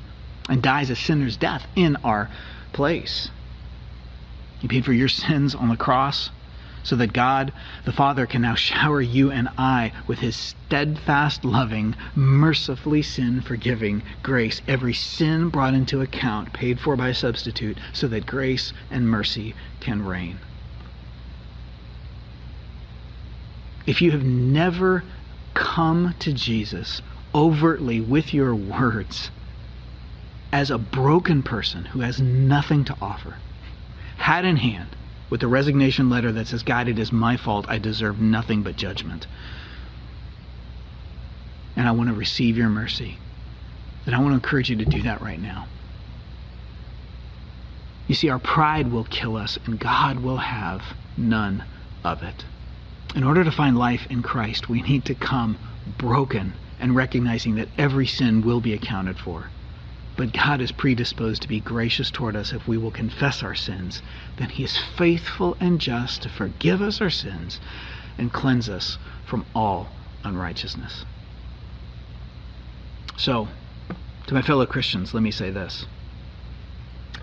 and 0.49 0.61
dies 0.61 0.91
a 0.91 0.97
sinner's 0.97 1.37
death 1.37 1.65
in 1.77 1.95
our 2.03 2.29
place. 2.73 3.31
He 4.59 4.67
paid 4.67 4.85
for 4.85 4.93
your 4.93 5.07
sins 5.07 5.55
on 5.55 5.69
the 5.69 5.77
cross 5.77 6.31
so 6.83 6.97
that 6.97 7.13
God 7.13 7.53
the 7.85 7.93
Father 7.93 8.27
can 8.27 8.43
now 8.43 8.57
shower 8.57 9.01
you 9.01 9.31
and 9.31 9.49
I 9.57 9.93
with 10.09 10.19
his 10.19 10.35
steadfast, 10.35 11.45
loving, 11.45 11.95
mercifully 12.17 13.03
sin 13.03 13.43
forgiving 13.43 14.03
grace. 14.25 14.61
Every 14.67 14.93
sin 14.93 15.51
brought 15.51 15.75
into 15.75 16.01
account, 16.01 16.53
paid 16.53 16.81
for 16.81 16.97
by 16.97 17.13
substitute, 17.13 17.79
so 17.93 18.09
that 18.09 18.27
grace 18.27 18.73
and 18.91 19.09
mercy 19.09 19.55
can 19.79 20.03
reign. 20.03 20.41
If 23.87 24.03
you 24.03 24.11
have 24.11 24.25
never 24.25 25.05
come 25.55 26.15
to 26.21 26.33
Jesus 26.33 27.01
overtly 27.35 28.01
with 28.01 28.35
your 28.35 28.55
words 28.55 29.31
as 30.53 30.71
a 30.71 30.79
broken 30.79 31.43
person 31.43 31.85
who 31.85 32.01
has 32.01 32.21
nothing 32.21 32.85
to 32.85 32.97
offer, 33.01 33.37
hat 34.17 34.45
in 34.45 34.57
hand, 34.57 34.97
with 35.29 35.43
a 35.43 35.49
resignation 35.49 36.09
letter 36.09 36.33
that 36.33 36.47
says, 36.47 36.63
God, 36.63 36.89
it 36.89 36.99
is 36.99 37.13
my 37.13 37.37
fault. 37.37 37.67
I 37.69 37.79
deserve 37.79 38.21
nothing 38.21 38.63
but 38.63 38.77
judgment. 38.77 39.27
And 41.77 41.87
I 41.87 41.93
want 41.93 42.09
to 42.09 42.15
receive 42.15 42.57
your 42.57 42.69
mercy. 42.69 43.19
Then 44.05 44.15
I 44.15 44.19
want 44.19 44.31
to 44.31 44.35
encourage 44.35 44.71
you 44.71 44.77
to 44.77 44.85
do 44.85 45.03
that 45.03 45.21
right 45.21 45.41
now. 45.41 45.67
You 48.07 48.15
see, 48.15 48.31
our 48.31 48.39
pride 48.39 48.93
will 48.93 49.05
kill 49.05 49.37
us, 49.37 49.59
and 49.67 49.81
God 49.81 50.21
will 50.21 50.37
have 50.37 50.83
none 51.17 51.65
of 52.05 52.23
it. 52.23 52.45
In 53.15 53.25
order 53.25 53.45
to 53.45 53.53
find 53.53 53.79
life 53.79 54.07
in 54.11 54.23
Christ, 54.23 54.69
we 54.69 54.83
need 54.83 55.05
to 55.07 55.15
come 55.15 55.59
broken 55.99 56.55
and 56.79 56.95
recognizing 56.95 57.55
that 57.55 57.69
every 57.79 58.07
sin 58.07 58.43
will 58.43 58.61
be 58.61 58.75
accounted 58.75 59.19
for. 59.19 59.49
But 60.17 60.33
God 60.33 60.61
is 60.61 60.73
predisposed 60.73 61.43
to 61.43 61.49
be 61.49 61.61
gracious 61.61 62.11
toward 62.11 62.37
us 62.37 62.53
if 62.53 62.67
we 62.67 62.79
will 62.79 62.91
confess 62.91 63.43
our 63.43 63.55
sins. 63.55 64.03
Then 64.37 64.49
He 64.49 64.65
is 64.65 64.77
faithful 64.77 65.57
and 65.61 65.81
just 65.81 66.23
to 66.23 66.29
forgive 66.29 66.81
us 66.81 67.01
our 67.01 67.11
sins 67.11 67.61
and 68.19 68.33
cleanse 68.33 68.69
us 68.69 68.99
from 69.27 69.45
all 69.55 69.89
unrighteousness. 70.25 71.05
So, 73.17 73.49
to 74.27 74.35
my 74.35 74.43
fellow 74.43 74.67
Christians, 74.67 75.15
let 75.15 75.23
me 75.23 75.31
say 75.31 75.51
this 75.51 75.87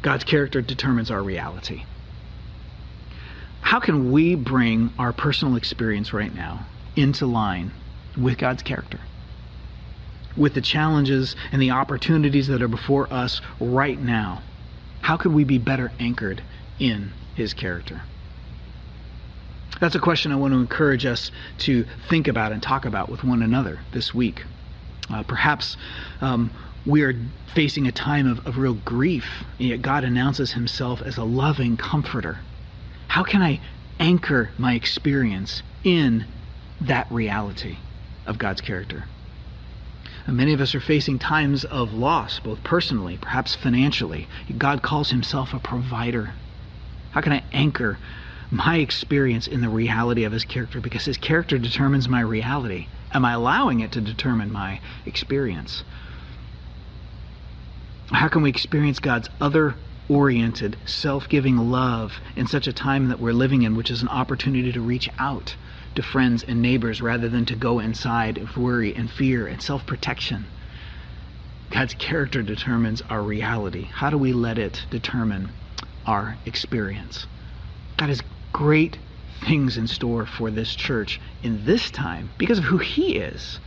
God's 0.01 0.23
character 0.23 0.61
determines 0.61 1.11
our 1.11 1.21
reality. 1.21 1.83
How 3.63 3.79
can 3.79 4.11
we 4.11 4.35
bring 4.35 4.91
our 4.99 5.11
personal 5.13 5.55
experience 5.55 6.13
right 6.13 6.33
now 6.33 6.67
into 6.95 7.25
line 7.25 7.71
with 8.15 8.37
God's 8.37 8.61
character? 8.61 8.99
with 10.35 10.53
the 10.53 10.61
challenges 10.61 11.35
and 11.51 11.61
the 11.61 11.71
opportunities 11.71 12.47
that 12.47 12.61
are 12.61 12.67
before 12.67 13.11
us 13.13 13.41
right 13.59 13.99
now 13.99 14.41
How 15.01 15.17
could 15.17 15.33
we 15.33 15.43
be 15.43 15.57
better 15.57 15.91
anchored 15.99 16.41
in 16.79 17.11
his 17.35 17.53
character? 17.53 18.01
That's 19.81 19.95
a 19.95 19.99
question 19.99 20.31
I 20.31 20.37
want 20.37 20.53
to 20.53 20.59
encourage 20.59 21.05
us 21.05 21.29
to 21.59 21.85
think 22.09 22.29
about 22.29 22.53
and 22.53 22.63
talk 22.63 22.85
about 22.85 23.09
with 23.09 23.21
one 23.23 23.43
another 23.43 23.81
this 23.91 24.13
week. 24.13 24.45
Uh, 25.09 25.23
perhaps 25.23 25.75
um, 26.21 26.51
we 26.85 27.01
are 27.01 27.13
facing 27.53 27.87
a 27.87 27.91
time 27.91 28.27
of, 28.27 28.47
of 28.47 28.57
real 28.57 28.75
grief, 28.75 29.25
and 29.59 29.67
yet 29.67 29.81
God 29.81 30.05
announces 30.05 30.53
himself 30.53 31.01
as 31.01 31.17
a 31.17 31.23
loving 31.25 31.75
comforter. 31.75 32.39
How 33.13 33.21
can 33.21 33.43
I 33.43 33.59
anchor 33.99 34.49
my 34.57 34.73
experience 34.73 35.61
in 35.83 36.25
that 36.81 37.11
reality 37.11 37.77
of 38.25 38.39
God's 38.39 38.59
character? 38.59 39.05
And 40.25 40.35
many 40.35 40.51
of 40.53 40.61
us 40.61 40.73
are 40.73 40.79
facing 40.79 41.19
times 41.19 41.63
of 41.63 41.93
loss, 41.93 42.39
both 42.39 42.63
personally, 42.63 43.19
perhaps 43.21 43.53
financially. 43.53 44.27
God 44.57 44.81
calls 44.81 45.11
himself 45.11 45.53
a 45.53 45.59
provider. 45.59 46.33
How 47.11 47.21
can 47.21 47.33
I 47.33 47.43
anchor 47.51 47.99
my 48.49 48.77
experience 48.77 49.45
in 49.45 49.61
the 49.61 49.69
reality 49.69 50.23
of 50.23 50.31
his 50.31 50.43
character? 50.43 50.81
Because 50.81 51.05
his 51.05 51.17
character 51.17 51.59
determines 51.59 52.09
my 52.09 52.21
reality. 52.21 52.87
Am 53.13 53.25
I 53.25 53.33
allowing 53.33 53.81
it 53.81 53.91
to 53.91 54.01
determine 54.01 54.51
my 54.51 54.81
experience? 55.05 55.83
How 58.07 58.27
can 58.27 58.41
we 58.41 58.49
experience 58.49 58.97
God's 58.97 59.29
other 59.39 59.75
oriented, 60.09 60.77
self 60.85 61.29
giving 61.29 61.57
love 61.57 62.19
in 62.35 62.45
such 62.47 62.67
a 62.67 62.73
time 62.73 63.07
that 63.07 63.19
we're 63.19 63.33
living 63.33 63.61
in, 63.61 63.75
which 63.75 63.89
is 63.89 64.01
an 64.01 64.09
opportunity 64.09 64.71
to 64.71 64.81
reach 64.81 65.09
out 65.17 65.55
to 65.95 66.03
friends 66.03 66.43
and 66.43 66.61
neighbors 66.61 67.01
rather 67.01 67.29
than 67.29 67.45
to 67.45 67.55
go 67.55 67.79
inside 67.79 68.37
of 68.37 68.57
worry 68.57 68.95
and 68.95 69.09
fear 69.09 69.47
and 69.47 69.61
self 69.61 69.85
protection? 69.85 70.45
God's 71.69 71.93
character 71.95 72.43
determines 72.43 73.01
our 73.09 73.21
reality. 73.21 73.83
How 73.93 74.09
do 74.09 74.17
we 74.17 74.33
let 74.33 74.57
it 74.59 74.85
determine 74.89 75.51
our 76.05 76.37
experience? 76.45 77.25
God 77.97 78.09
has 78.09 78.21
great 78.51 78.97
things 79.45 79.77
in 79.77 79.87
store 79.87 80.25
for 80.25 80.51
this 80.51 80.75
church 80.75 81.19
in 81.41 81.65
this 81.65 81.89
time 81.89 82.29
because 82.37 82.59
of 82.59 82.65
who 82.65 82.77
He 82.77 83.15
is. 83.15 83.59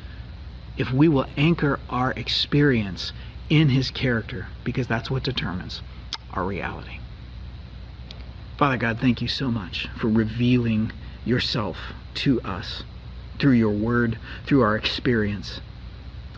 If 0.77 0.93
we 0.93 1.09
will 1.09 1.27
anchor 1.37 1.81
our 1.89 2.13
experience 2.13 3.13
in 3.49 3.69
His 3.71 3.91
character, 3.91 4.49
because 4.65 4.87
that's 4.87 5.11
what 5.11 5.23
determines 5.23 5.83
our 6.37 6.45
reality. 6.45 6.99
Father 8.59 8.77
God, 8.77 8.99
thank 9.01 9.21
you 9.21 9.29
so 9.29 9.51
much 9.51 9.89
for 9.99 10.09
revealing 10.09 10.93
yourself 11.25 11.77
to 12.15 12.41
us 12.43 12.83
through 13.39 13.53
your 13.53 13.73
word, 13.73 14.19
through 14.47 14.63
our 14.63 14.77
experience. 14.77 15.61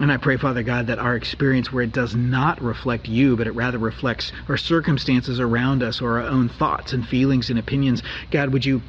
And 0.01 0.13
I 0.13 0.17
pray, 0.17 0.37
Father 0.37 0.63
God, 0.63 0.87
that 0.89 0.99
our 0.99 1.17
experience 1.17 1.73
where 1.73 1.83
it 1.83 1.93
does 1.93 2.15
not 2.15 2.63
reflect 2.63 3.09
you, 3.09 3.37
but 3.37 3.47
it 3.47 3.53
rather 3.53 3.79
reflects 3.79 4.33
our 4.49 4.57
circumstances 4.57 5.41
around 5.41 5.83
us 5.83 6.01
or 6.01 6.21
our 6.21 6.27
own 6.27 6.49
thoughts 6.49 6.93
and 6.93 7.07
feelings 7.07 7.51
and 7.51 7.59
opinions, 7.59 8.03
God, 8.31 8.53
would 8.53 8.65
you 8.65 8.83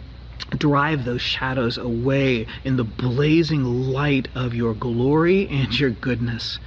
drive 0.58 1.06
those 1.06 1.22
shadows 1.22 1.78
away 1.78 2.48
in 2.64 2.78
the 2.78 2.84
blazing 2.84 3.64
light 3.64 4.28
of 4.36 4.54
your 4.54 4.74
glory 4.74 5.48
and 5.48 5.78
your 5.80 5.90
goodness? 5.90 6.60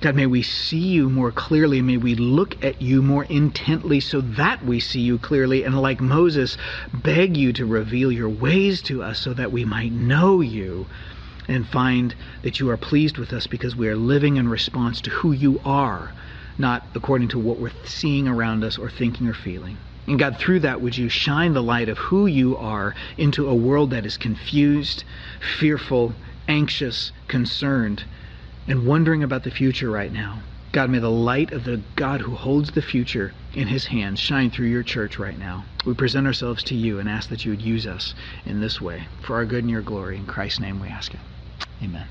God, 0.00 0.14
may 0.14 0.26
we 0.26 0.42
see 0.42 0.78
you 0.78 1.10
more 1.10 1.32
clearly. 1.32 1.82
May 1.82 1.96
we 1.96 2.14
look 2.14 2.64
at 2.64 2.80
you 2.80 3.02
more 3.02 3.24
intently 3.24 3.98
so 3.98 4.20
that 4.20 4.64
we 4.64 4.78
see 4.78 5.00
you 5.00 5.18
clearly. 5.18 5.64
And 5.64 5.76
like 5.82 6.00
Moses, 6.00 6.56
beg 6.94 7.36
you 7.36 7.52
to 7.54 7.66
reveal 7.66 8.12
your 8.12 8.28
ways 8.28 8.80
to 8.82 9.02
us 9.02 9.18
so 9.18 9.34
that 9.34 9.50
we 9.50 9.64
might 9.64 9.90
know 9.90 10.40
you 10.40 10.86
and 11.48 11.66
find 11.66 12.14
that 12.42 12.60
you 12.60 12.70
are 12.70 12.76
pleased 12.76 13.18
with 13.18 13.32
us 13.32 13.48
because 13.48 13.74
we 13.74 13.88
are 13.88 13.96
living 13.96 14.36
in 14.36 14.48
response 14.48 15.00
to 15.00 15.10
who 15.10 15.32
you 15.32 15.60
are, 15.64 16.12
not 16.58 16.86
according 16.94 17.26
to 17.30 17.38
what 17.40 17.58
we're 17.58 17.72
seeing 17.84 18.28
around 18.28 18.62
us 18.62 18.78
or 18.78 18.88
thinking 18.88 19.26
or 19.26 19.34
feeling. 19.34 19.78
And 20.06 20.16
God, 20.16 20.36
through 20.38 20.60
that, 20.60 20.80
would 20.80 20.96
you 20.96 21.08
shine 21.08 21.54
the 21.54 21.62
light 21.62 21.88
of 21.88 21.98
who 21.98 22.26
you 22.26 22.56
are 22.56 22.94
into 23.16 23.48
a 23.48 23.54
world 23.54 23.90
that 23.90 24.06
is 24.06 24.16
confused, 24.16 25.02
fearful, 25.58 26.14
anxious, 26.46 27.10
concerned 27.26 28.04
and 28.68 28.86
wondering 28.86 29.22
about 29.22 29.42
the 29.42 29.50
future 29.50 29.90
right 29.90 30.12
now. 30.12 30.42
God, 30.72 30.90
may 30.90 30.98
the 30.98 31.10
light 31.10 31.52
of 31.52 31.64
the 31.64 31.80
God 31.96 32.20
who 32.20 32.34
holds 32.34 32.70
the 32.70 32.82
future 32.82 33.32
in 33.54 33.66
his 33.66 33.86
hands 33.86 34.20
shine 34.20 34.50
through 34.50 34.68
your 34.68 34.82
church 34.82 35.18
right 35.18 35.38
now. 35.38 35.64
We 35.86 35.94
present 35.94 36.26
ourselves 36.26 36.62
to 36.64 36.74
you 36.74 36.98
and 36.98 37.08
ask 37.08 37.30
that 37.30 37.44
you 37.44 37.52
would 37.52 37.62
use 37.62 37.86
us 37.86 38.14
in 38.44 38.60
this 38.60 38.80
way 38.80 39.08
for 39.22 39.36
our 39.36 39.46
good 39.46 39.64
and 39.64 39.70
your 39.70 39.82
glory. 39.82 40.18
In 40.18 40.26
Christ's 40.26 40.60
name 40.60 40.80
we 40.80 40.88
ask 40.88 41.14
it. 41.14 41.20
Amen. 41.82 42.06